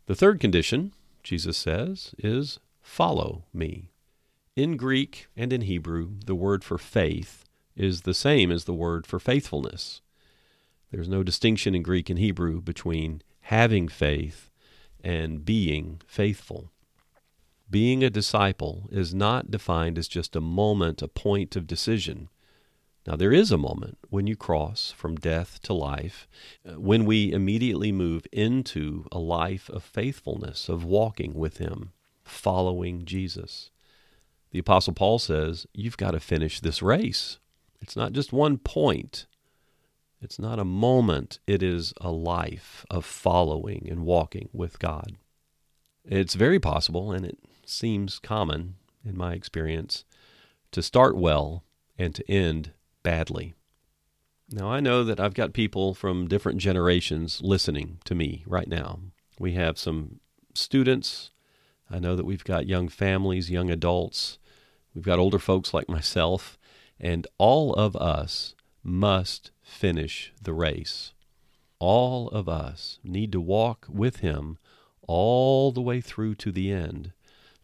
The 0.06 0.14
third 0.14 0.40
condition, 0.40 0.92
Jesus 1.22 1.56
says, 1.56 2.14
is 2.18 2.58
follow 2.82 3.44
me. 3.52 3.90
In 4.56 4.76
Greek 4.76 5.28
and 5.36 5.52
in 5.52 5.62
Hebrew, 5.62 6.14
the 6.26 6.34
word 6.34 6.64
for 6.64 6.78
faith 6.78 7.44
is 7.76 8.02
the 8.02 8.14
same 8.14 8.50
as 8.50 8.64
the 8.64 8.74
word 8.74 9.06
for 9.06 9.18
faithfulness. 9.18 10.00
There's 10.90 11.08
no 11.08 11.22
distinction 11.22 11.74
in 11.74 11.82
Greek 11.82 12.10
and 12.10 12.18
Hebrew 12.18 12.60
between 12.60 13.22
having 13.42 13.88
faith 13.88 14.50
and 15.02 15.44
being 15.44 16.00
faithful. 16.06 16.72
Being 17.70 18.02
a 18.02 18.10
disciple 18.10 18.88
is 18.90 19.14
not 19.14 19.50
defined 19.50 19.96
as 19.96 20.08
just 20.08 20.34
a 20.34 20.40
moment, 20.40 21.02
a 21.02 21.08
point 21.08 21.54
of 21.54 21.68
decision. 21.68 22.28
Now, 23.06 23.16
there 23.16 23.32
is 23.32 23.50
a 23.50 23.58
moment 23.58 23.98
when 24.10 24.26
you 24.26 24.36
cross 24.36 24.92
from 24.94 25.16
death 25.16 25.60
to 25.62 25.72
life, 25.72 26.28
uh, 26.68 26.78
when 26.78 27.04
we 27.06 27.32
immediately 27.32 27.92
move 27.92 28.26
into 28.30 29.06
a 29.10 29.18
life 29.18 29.70
of 29.70 29.82
faithfulness, 29.82 30.68
of 30.68 30.84
walking 30.84 31.34
with 31.34 31.56
Him, 31.56 31.92
following 32.22 33.04
Jesus. 33.04 33.70
The 34.50 34.58
Apostle 34.58 34.92
Paul 34.92 35.18
says, 35.18 35.66
You've 35.72 35.96
got 35.96 36.10
to 36.10 36.20
finish 36.20 36.60
this 36.60 36.82
race. 36.82 37.38
It's 37.80 37.96
not 37.96 38.12
just 38.12 38.32
one 38.32 38.58
point, 38.58 39.26
it's 40.20 40.38
not 40.38 40.58
a 40.58 40.64
moment, 40.64 41.38
it 41.46 41.62
is 41.62 41.94
a 42.00 42.10
life 42.10 42.84
of 42.90 43.06
following 43.06 43.88
and 43.90 44.04
walking 44.04 44.50
with 44.52 44.78
God. 44.78 45.16
It's 46.04 46.34
very 46.34 46.60
possible, 46.60 47.12
and 47.12 47.24
it 47.24 47.38
seems 47.64 48.18
common 48.18 48.74
in 49.04 49.16
my 49.16 49.32
experience, 49.32 50.04
to 50.72 50.82
start 50.82 51.16
well 51.16 51.64
and 51.98 52.14
to 52.14 52.30
end 52.30 52.72
badly. 53.02 53.54
Now, 54.52 54.70
I 54.70 54.80
know 54.80 55.04
that 55.04 55.20
I've 55.20 55.34
got 55.34 55.52
people 55.52 55.94
from 55.94 56.26
different 56.26 56.58
generations 56.58 57.40
listening 57.42 57.98
to 58.04 58.14
me 58.14 58.42
right 58.46 58.66
now. 58.66 58.98
We 59.38 59.52
have 59.52 59.78
some 59.78 60.18
students. 60.54 61.30
I 61.88 62.00
know 62.00 62.16
that 62.16 62.24
we've 62.24 62.44
got 62.44 62.66
young 62.66 62.88
families, 62.88 63.50
young 63.50 63.70
adults. 63.70 64.38
We've 64.92 65.04
got 65.04 65.20
older 65.20 65.38
folks 65.38 65.72
like 65.72 65.88
myself. 65.88 66.58
And 66.98 67.26
all 67.38 67.72
of 67.74 67.94
us 67.94 68.54
must 68.82 69.52
finish 69.62 70.32
the 70.42 70.52
race. 70.52 71.12
All 71.78 72.28
of 72.28 72.48
us 72.48 72.98
need 73.04 73.30
to 73.32 73.40
walk 73.40 73.86
with 73.88 74.16
Him 74.16 74.58
all 75.06 75.70
the 75.70 75.80
way 75.80 76.00
through 76.00 76.34
to 76.36 76.52
the 76.52 76.72
end, 76.72 77.12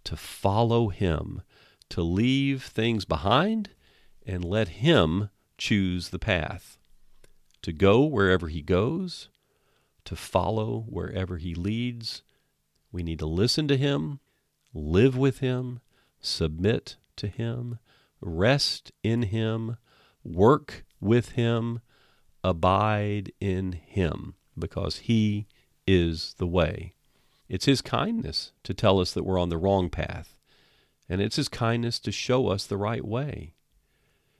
to 0.05 0.17
follow 0.17 0.89
Him, 0.89 1.43
to 1.91 2.03
leave 2.03 2.63
things 2.63 3.05
behind 3.05 3.71
and 4.27 4.45
let 4.45 4.69
Him 4.69 5.31
choose 5.57 6.09
the 6.09 6.19
path, 6.19 6.79
to 7.63 7.73
go 7.73 8.05
wherever 8.05 8.49
He 8.49 8.61
goes, 8.61 9.29
to 10.05 10.17
follow 10.17 10.85
wherever 10.89 11.37
He 11.37 11.55
leads. 11.55 12.23
We 12.93 13.03
need 13.03 13.19
to 13.21 13.27
listen 13.27 13.69
to 13.69 13.77
Him, 13.77 14.21
live 14.75 15.17
with 15.17 15.39
Him, 15.39 15.81
submit 16.21 16.97
to 17.17 17.29
Him, 17.29 17.79
rest 18.21 18.93
in 19.03 19.23
Him, 19.23 19.77
work 20.25 20.85
with 21.01 21.31
Him, 21.31 21.81
abide 22.43 23.33
in 23.41 23.73
Him, 23.73 24.35
because 24.59 24.99
He 24.99 25.47
is 25.87 26.35
the 26.39 26.47
way. 26.47 26.95
It's 27.49 27.67
His 27.67 27.83
kindness 27.83 28.53
to 28.65 28.75
tell 28.75 29.01
us 29.01 29.13
that 29.13 29.25
we're 29.25 29.39
on 29.39 29.51
the 29.51 29.59
wrong 29.59 29.89
path, 29.89 30.37
and 31.09 31.21
it's 31.21 31.37
His 31.37 31.49
kindness 31.49 32.01
to 32.01 32.13
show 32.13 32.49
us 32.49 32.67
the 32.67 32.77
right 32.77 33.05
way. 33.05 33.55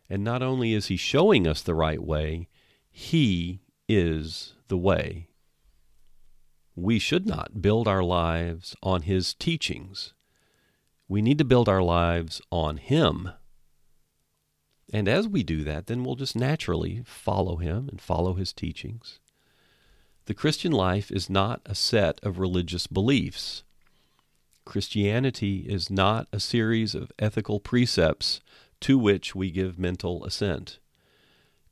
And 0.09 0.23
not 0.23 0.43
only 0.43 0.73
is 0.73 0.87
He 0.87 0.97
showing 0.97 1.47
us 1.47 1.63
the 1.63 1.75
right 1.75 2.03
way, 2.03 2.49
He 2.91 3.61
is 3.89 4.55
the 4.69 4.79
way. 4.79 5.29
We 6.75 6.99
should 6.99 7.27
not 7.27 7.63
build 7.63 7.89
our 7.89 8.03
lives 8.03 8.77
on 8.83 9.03
His 9.03 9.35
teachings. 9.35 10.13
We 11.09 11.23
need 11.23 11.39
to 11.39 11.45
build 11.45 11.69
our 11.69 11.83
lives 11.83 12.41
on 12.51 12.77
Him. 12.77 13.31
And 14.93 15.09
as 15.09 15.27
we 15.27 15.43
do 15.43 15.65
that, 15.65 15.87
then 15.87 16.05
we'll 16.05 16.17
just 16.17 16.37
naturally 16.37 17.03
follow 17.05 17.57
Him 17.57 17.89
and 17.89 18.01
follow 18.01 18.35
His 18.35 18.53
teachings. 18.53 19.19
The 20.27 20.35
Christian 20.35 20.73
life 20.73 21.11
is 21.11 21.31
not 21.31 21.63
a 21.65 21.75
set 21.75 22.19
of 22.23 22.39
religious 22.39 22.87
beliefs. 22.87 23.63
Christianity 24.65 25.61
is 25.69 25.89
not 25.89 26.27
a 26.33 26.41
series 26.41 26.95
of 26.95 27.13
ethical 27.19 27.61
precepts 27.61 28.41
to 28.81 28.99
which 28.99 29.35
we 29.35 29.51
give 29.51 29.79
mental 29.79 30.25
assent. 30.25 30.79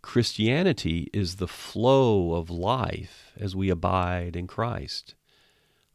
Christianity 0.02 1.08
is 1.12 1.36
the 1.36 1.48
flow 1.48 2.34
of 2.34 2.50
life 2.50 3.32
as 3.38 3.56
we 3.56 3.70
abide 3.70 4.36
in 4.36 4.46
Christ. 4.46 5.14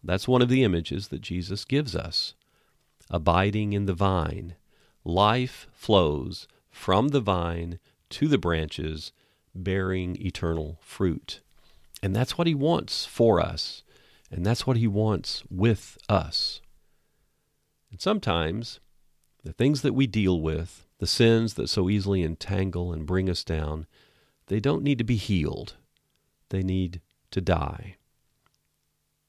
That's 0.03 0.27
one 0.27 0.41
of 0.41 0.49
the 0.49 0.63
images 0.63 1.09
that 1.09 1.21
Jesus 1.21 1.65
gives 1.65 1.95
us. 1.95 2.33
Abiding 3.11 3.73
in 3.73 3.85
the 3.85 3.93
vine. 3.93 4.55
Life 5.03 5.67
flows 5.71 6.47
from 6.71 7.09
the 7.09 7.19
vine 7.19 7.79
to 8.09 8.27
the 8.27 8.37
branches, 8.37 9.11
bearing 9.53 10.15
eternal 10.19 10.79
fruit. 10.81 11.41
And 12.01 12.15
that's 12.15 12.37
what 12.37 12.47
He 12.47 12.55
wants 12.55 13.05
for 13.05 13.39
us, 13.39 13.83
and 14.31 14.45
that's 14.45 14.65
what 14.65 14.77
He 14.77 14.87
wants 14.87 15.43
with 15.49 15.97
us. 16.07 16.61
And 17.91 17.99
sometimes 17.99 18.79
the 19.43 19.53
things 19.53 19.81
that 19.81 19.93
we 19.93 20.07
deal 20.07 20.39
with 20.41 20.85
the 20.99 21.07
sins 21.07 21.55
that 21.55 21.69
so 21.69 21.89
easily 21.89 22.23
entangle 22.23 22.93
and 22.93 23.05
bring 23.05 23.29
us 23.29 23.43
down, 23.43 23.87
they 24.47 24.59
don't 24.59 24.83
need 24.83 24.97
to 24.97 25.03
be 25.03 25.15
healed. 25.15 25.75
They 26.49 26.61
need 26.61 27.01
to 27.31 27.41
die. 27.41 27.95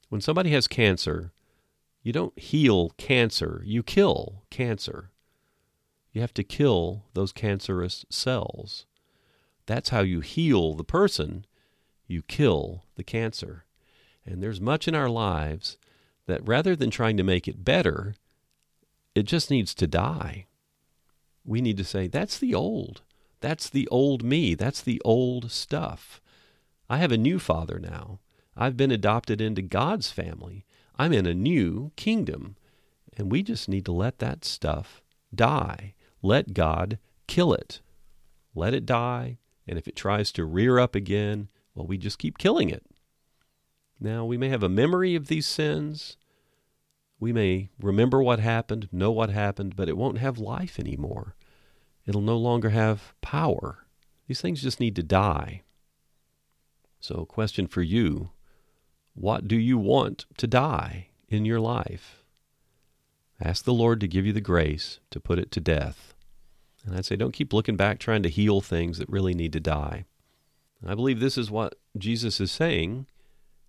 When 0.08 0.20
somebody 0.20 0.50
has 0.50 0.66
cancer, 0.66 1.32
you 2.02 2.12
don't 2.12 2.38
heal 2.38 2.90
cancer, 2.98 3.62
you 3.64 3.82
kill 3.82 4.42
cancer. 4.50 5.10
You 6.12 6.20
have 6.20 6.34
to 6.34 6.42
kill 6.42 7.04
those 7.14 7.32
cancerous 7.32 8.04
cells. 8.10 8.86
That's 9.66 9.90
how 9.90 10.00
you 10.00 10.20
heal 10.20 10.74
the 10.74 10.82
person. 10.82 11.44
You 12.08 12.22
kill 12.22 12.84
the 12.96 13.04
cancer. 13.04 13.64
And 14.26 14.42
there's 14.42 14.60
much 14.60 14.88
in 14.88 14.96
our 14.96 15.08
lives 15.08 15.78
that 16.26 16.46
rather 16.46 16.74
than 16.74 16.90
trying 16.90 17.16
to 17.16 17.22
make 17.22 17.46
it 17.46 17.64
better, 17.64 18.16
it 19.14 19.22
just 19.22 19.50
needs 19.50 19.72
to 19.74 19.86
die 19.86 20.46
we 21.44 21.60
need 21.60 21.76
to 21.78 21.84
say, 21.84 22.06
that's 22.06 22.38
the 22.38 22.54
old. 22.54 23.02
That's 23.40 23.68
the 23.70 23.88
old 23.88 24.22
me. 24.22 24.54
That's 24.54 24.82
the 24.82 25.00
old 25.04 25.50
stuff. 25.50 26.20
I 26.88 26.98
have 26.98 27.12
a 27.12 27.18
new 27.18 27.38
father 27.38 27.78
now. 27.78 28.20
I've 28.56 28.76
been 28.76 28.90
adopted 28.90 29.40
into 29.40 29.62
God's 29.62 30.10
family. 30.10 30.66
I'm 30.98 31.12
in 31.12 31.26
a 31.26 31.34
new 31.34 31.92
kingdom. 31.96 32.56
And 33.16 33.30
we 33.30 33.42
just 33.42 33.68
need 33.68 33.84
to 33.86 33.92
let 33.92 34.18
that 34.18 34.44
stuff 34.44 35.02
die. 35.34 35.94
Let 36.22 36.52
God 36.52 36.98
kill 37.26 37.52
it. 37.52 37.80
Let 38.54 38.74
it 38.74 38.86
die. 38.86 39.38
And 39.66 39.78
if 39.78 39.88
it 39.88 39.96
tries 39.96 40.32
to 40.32 40.44
rear 40.44 40.78
up 40.78 40.94
again, 40.94 41.48
well, 41.74 41.86
we 41.86 41.96
just 41.96 42.18
keep 42.18 42.38
killing 42.38 42.68
it. 42.68 42.84
Now, 44.00 44.24
we 44.24 44.36
may 44.36 44.48
have 44.48 44.62
a 44.62 44.68
memory 44.68 45.14
of 45.14 45.28
these 45.28 45.46
sins. 45.46 46.16
We 47.20 47.34
may 47.34 47.68
remember 47.78 48.22
what 48.22 48.40
happened, 48.40 48.88
know 48.90 49.10
what 49.10 49.28
happened, 49.28 49.76
but 49.76 49.90
it 49.90 49.96
won't 49.96 50.18
have 50.18 50.38
life 50.38 50.78
anymore. 50.78 51.36
It'll 52.06 52.22
no 52.22 52.38
longer 52.38 52.70
have 52.70 53.14
power. 53.20 53.86
These 54.26 54.40
things 54.40 54.62
just 54.62 54.80
need 54.80 54.96
to 54.96 55.02
die. 55.02 55.62
So, 56.98 57.26
question 57.26 57.66
for 57.66 57.82
you 57.82 58.30
What 59.14 59.46
do 59.46 59.56
you 59.56 59.76
want 59.76 60.24
to 60.38 60.46
die 60.46 61.08
in 61.28 61.44
your 61.44 61.60
life? 61.60 62.24
Ask 63.42 63.64
the 63.64 63.74
Lord 63.74 64.00
to 64.00 64.08
give 64.08 64.26
you 64.26 64.32
the 64.32 64.40
grace 64.40 65.00
to 65.10 65.20
put 65.20 65.38
it 65.38 65.50
to 65.52 65.60
death. 65.60 66.14
And 66.84 66.96
I'd 66.96 67.04
say, 67.04 67.16
don't 67.16 67.32
keep 67.32 67.52
looking 67.52 67.76
back 67.76 67.98
trying 67.98 68.22
to 68.22 68.30
heal 68.30 68.60
things 68.60 68.98
that 68.98 69.08
really 69.08 69.34
need 69.34 69.52
to 69.52 69.60
die. 69.60 70.04
I 70.86 70.94
believe 70.94 71.20
this 71.20 71.36
is 71.36 71.50
what 71.50 71.74
Jesus 71.98 72.40
is 72.40 72.50
saying 72.50 73.06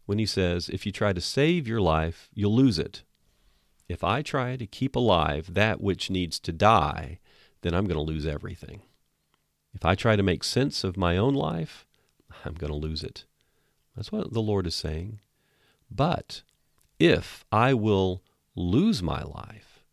when 0.05 0.17
he 0.17 0.25
says, 0.25 0.69
if 0.69 0.85
you 0.85 0.91
try 0.91 1.11
to 1.11 1.21
save 1.21 1.67
your 1.67 1.81
life, 1.81 2.29
you'll 2.33 2.55
lose 2.55 2.79
it. 2.79 3.03
If 3.91 4.05
I 4.05 4.21
try 4.21 4.55
to 4.55 4.65
keep 4.65 4.95
alive 4.95 5.53
that 5.53 5.81
which 5.81 6.09
needs 6.09 6.39
to 6.39 6.53
die, 6.53 7.19
then 7.61 7.73
I'm 7.73 7.87
going 7.87 7.97
to 7.97 8.11
lose 8.13 8.25
everything. 8.25 8.83
If 9.73 9.83
I 9.83 9.95
try 9.95 10.15
to 10.15 10.23
make 10.23 10.45
sense 10.45 10.85
of 10.85 10.95
my 10.95 11.17
own 11.17 11.33
life, 11.33 11.85
I'm 12.45 12.53
going 12.53 12.71
to 12.71 12.77
lose 12.77 13.03
it. 13.03 13.25
That's 13.93 14.09
what 14.09 14.31
the 14.31 14.41
Lord 14.41 14.65
is 14.65 14.75
saying. 14.75 15.19
But 15.93 16.41
if 16.99 17.43
I 17.51 17.73
will 17.73 18.23
lose 18.55 19.03
my 19.03 19.23
life, 19.23 19.83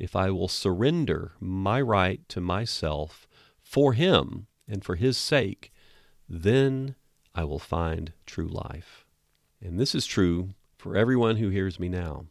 if 0.00 0.16
I 0.16 0.30
will 0.30 0.48
surrender 0.48 1.30
my 1.38 1.80
right 1.80 2.28
to 2.30 2.40
myself 2.40 3.28
for 3.62 3.92
Him 3.92 4.48
and 4.66 4.84
for 4.84 4.96
His 4.96 5.16
sake, 5.16 5.72
then 6.28 6.96
I 7.36 7.44
will 7.44 7.60
find 7.60 8.14
true 8.26 8.48
life. 8.48 9.06
And 9.62 9.78
this 9.78 9.94
is 9.94 10.06
true 10.06 10.54
for 10.76 10.96
everyone 10.96 11.36
who 11.36 11.50
hears 11.50 11.78
me 11.78 11.88
now. 11.88 12.26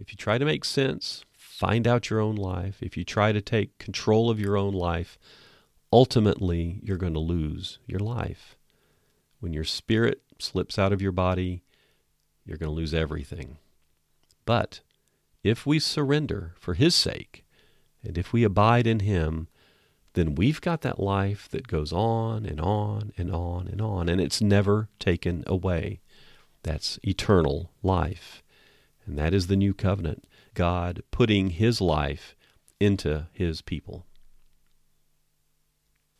If 0.00 0.10
you 0.10 0.16
try 0.16 0.38
to 0.38 0.44
make 0.46 0.64
sense, 0.64 1.24
find 1.36 1.86
out 1.86 2.08
your 2.08 2.20
own 2.20 2.36
life, 2.36 2.82
if 2.82 2.96
you 2.96 3.04
try 3.04 3.32
to 3.32 3.42
take 3.42 3.76
control 3.78 4.30
of 4.30 4.40
your 4.40 4.56
own 4.56 4.72
life, 4.72 5.18
ultimately 5.92 6.80
you're 6.82 6.96
going 6.96 7.14
to 7.14 7.20
lose 7.20 7.78
your 7.86 8.00
life. 8.00 8.56
When 9.40 9.52
your 9.52 9.64
spirit 9.64 10.22
slips 10.38 10.78
out 10.78 10.92
of 10.92 11.02
your 11.02 11.12
body, 11.12 11.62
you're 12.46 12.56
going 12.56 12.70
to 12.70 12.74
lose 12.74 12.94
everything. 12.94 13.58
But 14.46 14.80
if 15.44 15.66
we 15.66 15.78
surrender 15.78 16.54
for 16.58 16.74
His 16.74 16.94
sake, 16.94 17.44
and 18.02 18.16
if 18.16 18.32
we 18.32 18.42
abide 18.42 18.86
in 18.86 19.00
Him, 19.00 19.48
then 20.14 20.34
we've 20.34 20.60
got 20.60 20.80
that 20.80 20.98
life 20.98 21.48
that 21.50 21.68
goes 21.68 21.92
on 21.92 22.46
and 22.46 22.60
on 22.60 23.12
and 23.18 23.30
on 23.30 23.68
and 23.68 23.80
on, 23.80 24.08
and 24.08 24.20
it's 24.20 24.40
never 24.40 24.88
taken 24.98 25.44
away. 25.46 26.00
That's 26.62 26.98
eternal 27.02 27.70
life. 27.82 28.42
And 29.06 29.18
that 29.18 29.34
is 29.34 29.46
the 29.46 29.56
new 29.56 29.74
covenant 29.74 30.24
God 30.54 31.02
putting 31.10 31.50
His 31.50 31.80
life 31.80 32.36
into 32.78 33.26
His 33.32 33.62
people. 33.62 34.06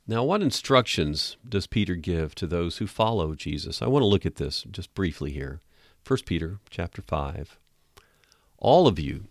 Now, 0.06 0.24
what 0.24 0.42
instructions 0.42 1.36
does 1.48 1.66
Peter 1.66 1.94
give 1.94 2.34
to 2.34 2.46
those 2.46 2.78
who 2.78 2.86
follow 2.86 3.34
Jesus? 3.34 3.80
I 3.80 3.86
want 3.86 4.02
to 4.02 4.08
look 4.08 4.26
at 4.26 4.36
this 4.36 4.64
just 4.70 4.92
briefly 4.94 5.30
here. 5.30 5.60
1 6.06 6.20
Peter 6.26 6.58
chapter 6.68 7.00
5. 7.00 7.58
All 8.58 8.88
of 8.88 8.98
you 8.98 9.28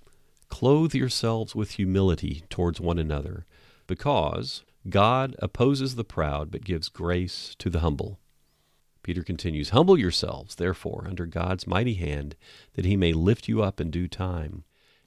clothe 0.48 0.94
yourselves 0.94 1.54
with 1.56 1.72
humility 1.72 2.44
towards 2.50 2.80
one 2.80 2.98
another, 2.98 3.46
because 3.88 4.64
God 4.90 5.36
opposes 5.40 5.96
the 5.96 6.04
proud 6.04 6.50
but 6.52 6.64
gives 6.64 6.90
grace 6.90 7.56
to 7.60 7.70
the 7.70 7.80
humble. 7.80 8.20
Peter 9.04 9.24
continues, 9.24 9.70
Humble 9.70 9.98
yourselves, 9.98 10.56
therefore, 10.56 11.06
under 11.08 11.26
God's 11.26 11.66
mighty 11.66 11.96
hand, 11.96 12.36
that 12.74 12.86
he 12.86 12.98
may 12.98 13.14
lift 13.14 13.48
you 13.48 13.64
up 13.64 13.80
in 13.80 13.90
due 13.90 14.08
time. 14.08 14.64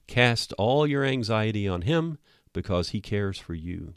Cast 0.07 0.53
all 0.55 0.87
your 0.87 1.05
anxiety 1.05 1.69
on 1.69 1.83
him, 1.83 2.19
because 2.53 2.91
he 2.91 3.01
cares 3.01 3.39
for 3.39 3.55
you. 3.55 3.95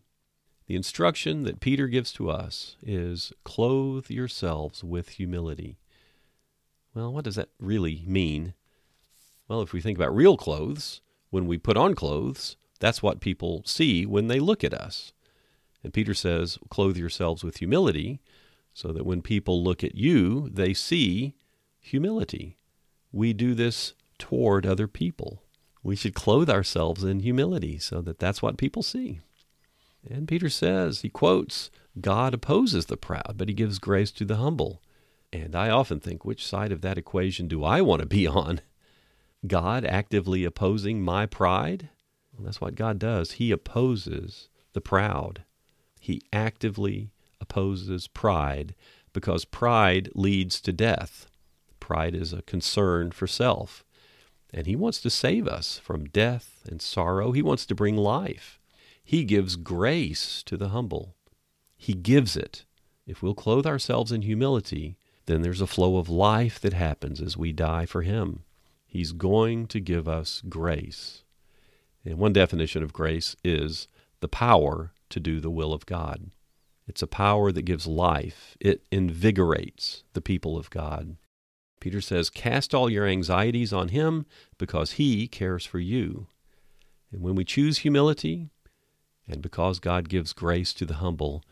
The 0.68 0.76
instruction 0.76 1.44
that 1.44 1.60
Peter 1.60 1.88
gives 1.88 2.12
to 2.14 2.30
us 2.30 2.76
is 2.82 3.32
clothe 3.44 4.10
yourselves 4.10 4.84
with 4.84 5.10
humility. 5.10 5.78
Well, 6.94 7.14
what 7.14 7.26
does 7.26 7.36
that 7.36 7.50
really 7.60 8.04
mean? 8.08 8.54
Well, 9.48 9.62
if 9.62 9.74
we 9.74 9.82
think 9.82 9.98
about 9.98 10.16
real 10.16 10.38
clothes, 10.38 11.02
when 11.30 11.46
we 11.46 11.58
put 11.58 11.78
on 11.78 11.94
clothes, 11.94 12.58
that's 12.80 13.04
what 13.04 13.20
people 13.20 13.62
see 13.66 14.06
when 14.06 14.28
they 14.28 14.40
look 14.40 14.64
at 14.64 14.74
us. 14.74 15.14
And 15.84 15.94
Peter 15.94 16.16
says, 16.16 16.58
clothe 16.70 16.98
yourselves 16.98 17.44
with 17.44 17.58
humility, 17.58 18.20
so 18.76 18.92
that 18.92 19.06
when 19.06 19.22
people 19.22 19.64
look 19.64 19.86
at 19.86 19.96
you, 19.96 20.50
they 20.52 20.74
see 20.74 21.34
humility. 21.80 22.58
We 23.14 23.32
do 23.32 23.56
this 23.56 23.94
toward 24.20 24.66
other 24.66 24.86
people. 24.86 25.42
We 25.82 25.96
should 25.96 26.14
clothe 26.14 26.50
ourselves 26.50 27.02
in 27.02 27.22
humility 27.22 27.80
so 27.80 28.02
that 28.02 28.20
that's 28.20 28.42
what 28.42 28.58
people 28.58 28.84
see. 28.84 29.22
And 30.06 30.28
Peter 30.28 30.50
says, 30.50 31.02
he 31.02 31.10
quotes, 31.10 31.72
God 32.02 32.34
opposes 32.34 32.88
the 32.88 32.98
proud, 32.98 33.36
but 33.38 33.48
he 33.48 33.54
gives 33.54 33.80
grace 33.80 34.12
to 34.12 34.26
the 34.26 34.36
humble. 34.36 34.82
And 35.32 35.56
I 35.56 35.70
often 35.70 36.02
think, 36.02 36.26
which 36.26 36.46
side 36.46 36.74
of 36.74 36.82
that 36.82 36.98
equation 36.98 37.48
do 37.48 37.64
I 37.64 37.80
want 37.80 38.02
to 38.02 38.06
be 38.06 38.28
on? 38.28 38.60
God 39.48 39.86
actively 39.86 40.44
opposing 40.44 41.02
my 41.02 41.26
pride? 41.26 41.90
Well, 42.34 42.44
that's 42.44 42.60
what 42.60 42.76
God 42.76 43.00
does. 43.00 43.34
He 43.34 43.52
opposes 43.52 44.50
the 44.74 44.82
proud. 44.82 45.46
He 46.02 46.22
actively 46.34 47.12
opposes 47.46 48.08
pride 48.08 48.74
because 49.14 49.46
pride 49.46 50.10
leads 50.16 50.60
to 50.62 50.74
death. 50.74 51.28
Pride 51.80 52.16
is 52.16 52.34
a 52.34 52.42
concern 52.42 53.12
for 53.12 53.28
self. 53.28 53.86
And 54.52 54.66
He 54.66 54.76
wants 54.76 55.00
to 55.02 55.12
save 55.12 55.48
us 55.48 55.78
from 55.78 56.06
death 56.06 56.62
and 56.68 56.82
sorrow. 56.82 57.32
He 57.32 57.44
wants 57.44 57.68
to 57.68 57.76
bring 57.76 57.98
life. 57.98 58.60
He 59.04 59.24
gives 59.24 59.58
grace 59.58 60.42
to 60.44 60.58
the 60.58 60.70
humble. 60.70 61.16
He 61.78 61.94
gives 61.94 62.36
it. 62.36 62.66
If 63.06 63.22
we'll 63.22 63.36
clothe 63.36 63.68
ourselves 63.68 64.12
in 64.12 64.24
humility, 64.24 64.98
then 65.28 65.44
there's 65.44 65.62
a 65.62 65.68
flow 65.68 65.98
of 65.98 66.10
life 66.10 66.60
that 66.62 66.74
happens 66.74 67.22
as 67.22 67.38
we 67.38 67.52
die 67.52 67.86
for 67.86 68.02
Him. 68.02 68.44
He's 68.88 69.12
going 69.12 69.68
to 69.68 69.80
give 69.80 70.08
us 70.08 70.42
grace. 70.50 71.24
And 72.04 72.18
one 72.18 72.34
definition 72.34 72.82
of 72.82 72.94
grace 72.94 73.36
is 73.44 73.88
the 74.20 74.28
power 74.28 74.94
to 75.10 75.20
do 75.20 75.40
the 75.40 75.52
will 75.52 75.74
of 75.74 75.86
God. 75.86 76.32
It's 76.88 77.02
a 77.02 77.08
power 77.08 77.52
that 77.52 77.64
gives 77.64 77.88
life, 77.88 78.56
it 78.60 78.86
invigorates 78.92 80.04
the 80.14 80.22
people 80.22 80.58
of 80.58 80.70
God. 80.70 81.18
Peter 81.80 82.02
says, 82.02 82.30
Cast 82.30 82.74
all 82.74 82.90
your 82.90 83.06
anxieties 83.06 83.72
on 83.72 83.90
Him 83.90 84.26
because 84.58 84.94
He 84.94 85.28
cares 85.28 85.66
for 85.66 85.80
you. 85.80 86.28
And 87.12 87.22
when 87.22 87.36
we 87.36 87.46
choose 87.46 87.80
humility, 87.80 88.50
and 89.28 89.42
because 89.42 89.80
God 89.80 90.10
gives 90.10 90.34
grace 90.34 90.74
to 90.74 90.86
the 90.86 90.96
humble, 90.96 91.44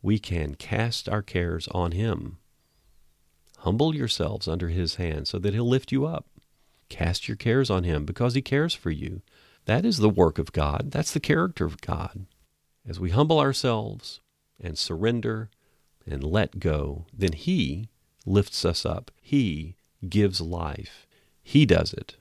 we 0.00 0.18
can 0.18 0.54
cast 0.54 1.08
our 1.08 1.22
cares 1.22 1.68
on 1.68 1.92
Him. 1.92 2.38
Humble 3.58 3.94
yourselves 3.94 4.48
under 4.48 4.68
His 4.68 4.94
hand 4.94 5.28
so 5.28 5.38
that 5.38 5.52
He'll 5.52 5.68
lift 5.68 5.92
you 5.92 6.06
up. 6.06 6.26
Cast 6.88 7.28
your 7.28 7.36
cares 7.36 7.68
on 7.68 7.84
Him 7.84 8.04
because 8.04 8.34
He 8.34 8.40
cares 8.42 8.74
for 8.74 8.90
you. 8.90 9.20
That 9.66 9.84
is 9.84 9.98
the 9.98 10.08
work 10.08 10.38
of 10.38 10.52
God. 10.52 10.90
That's 10.90 11.12
the 11.12 11.20
character 11.20 11.66
of 11.66 11.82
God. 11.82 12.26
As 12.88 12.98
we 12.98 13.10
humble 13.10 13.38
ourselves 13.38 14.21
and 14.62 14.78
surrender 14.78 15.50
and 16.06 16.22
let 16.24 16.58
go, 16.58 17.06
then 17.12 17.32
He 17.32 17.88
lifts 18.26 18.64
us 18.64 18.86
up. 18.86 19.10
He 19.20 19.76
gives 20.08 20.40
life. 20.40 21.06
He 21.42 21.66
does 21.66 21.92
it. 21.92 22.16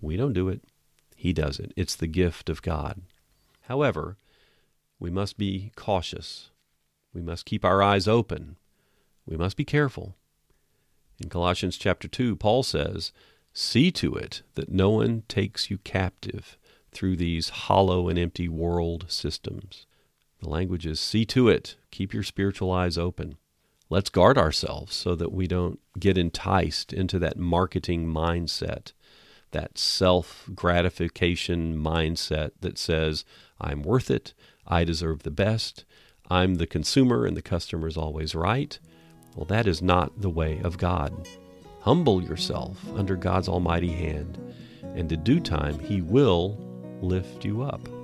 We 0.00 0.16
don't 0.16 0.32
do 0.32 0.48
it. 0.48 0.62
He 1.16 1.32
does 1.32 1.58
it. 1.58 1.72
It's 1.76 1.96
the 1.96 2.06
gift 2.06 2.48
of 2.48 2.62
God. 2.62 3.02
However, 3.62 4.16
we 5.00 5.10
must 5.10 5.36
be 5.36 5.72
cautious. 5.76 6.50
We 7.12 7.22
must 7.22 7.44
keep 7.44 7.64
our 7.64 7.82
eyes 7.82 8.06
open. 8.06 8.56
We 9.26 9.36
must 9.36 9.56
be 9.56 9.64
careful. 9.64 10.14
In 11.20 11.28
Colossians 11.28 11.76
chapter 11.76 12.06
2, 12.06 12.36
Paul 12.36 12.62
says, 12.62 13.12
See 13.52 13.90
to 13.92 14.14
it 14.14 14.42
that 14.54 14.70
no 14.70 14.90
one 14.90 15.24
takes 15.28 15.70
you 15.70 15.78
captive 15.78 16.56
through 16.92 17.16
these 17.16 17.48
hollow 17.48 18.08
and 18.08 18.18
empty 18.18 18.48
world 18.48 19.06
systems. 19.08 19.86
The 20.40 20.48
language 20.48 20.86
is 20.86 21.00
see 21.00 21.24
to 21.26 21.48
it, 21.48 21.76
keep 21.90 22.14
your 22.14 22.22
spiritual 22.22 22.70
eyes 22.70 22.96
open. 22.96 23.36
Let's 23.90 24.10
guard 24.10 24.36
ourselves 24.38 24.94
so 24.94 25.14
that 25.14 25.32
we 25.32 25.46
don't 25.46 25.80
get 25.98 26.18
enticed 26.18 26.92
into 26.92 27.18
that 27.20 27.38
marketing 27.38 28.06
mindset, 28.06 28.92
that 29.50 29.78
self 29.78 30.48
gratification 30.54 31.76
mindset 31.76 32.52
that 32.60 32.78
says, 32.78 33.24
I'm 33.60 33.82
worth 33.82 34.10
it, 34.10 34.34
I 34.66 34.84
deserve 34.84 35.22
the 35.22 35.30
best, 35.30 35.84
I'm 36.30 36.56
the 36.56 36.66
consumer 36.66 37.24
and 37.24 37.36
the 37.36 37.42
customer 37.42 37.88
is 37.88 37.96
always 37.96 38.34
right. 38.34 38.78
Well, 39.34 39.46
that 39.46 39.66
is 39.66 39.80
not 39.80 40.20
the 40.20 40.30
way 40.30 40.60
of 40.62 40.78
God. 40.78 41.26
Humble 41.80 42.22
yourself 42.22 42.78
under 42.94 43.16
God's 43.16 43.48
almighty 43.48 43.92
hand, 43.92 44.38
and 44.82 45.10
in 45.10 45.24
due 45.24 45.40
time, 45.40 45.78
He 45.78 46.02
will 46.02 46.58
lift 47.00 47.44
you 47.44 47.62
up. 47.62 47.97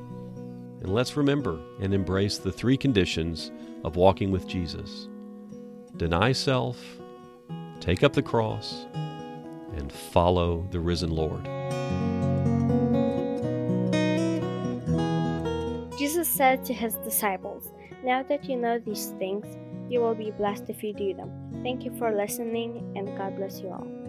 And 0.85 0.93
let's 0.93 1.16
remember 1.16 1.59
and 1.80 1.95
embrace 1.95 2.37
the 2.37 2.53
three 2.53 2.76
conditions 2.76 3.51
of 3.85 3.97
walking 3.97 4.30
with 4.30 4.47
Jesus 4.47 5.09
deny 5.97 6.32
self, 6.32 6.76
take 7.80 8.03
up 8.03 8.12
the 8.12 8.22
cross, 8.22 8.85
and 9.76 9.91
follow 9.91 10.68
the 10.72 10.80
risen 10.80 11.11
Lord. 11.11 11.45
Jesus 15.97 16.28
said 16.28 16.66
to 16.66 16.74
his 16.74 16.97
disciples, 16.97 17.72
Now 18.05 18.22
that 18.24 18.45
you 18.45 18.57
know 18.57 18.78
these 18.78 19.14
things, 19.18 19.47
you 19.89 20.01
will 20.01 20.14
be 20.14 20.32
blessed 20.32 20.64
if 20.68 20.82
you 20.82 20.93
do 20.93 21.14
them. 21.14 21.30
Thank 21.62 21.85
you 21.85 21.97
for 21.97 22.14
listening, 22.14 22.93
and 22.95 23.16
God 23.16 23.37
bless 23.37 23.61
you 23.61 23.68
all. 23.68 24.04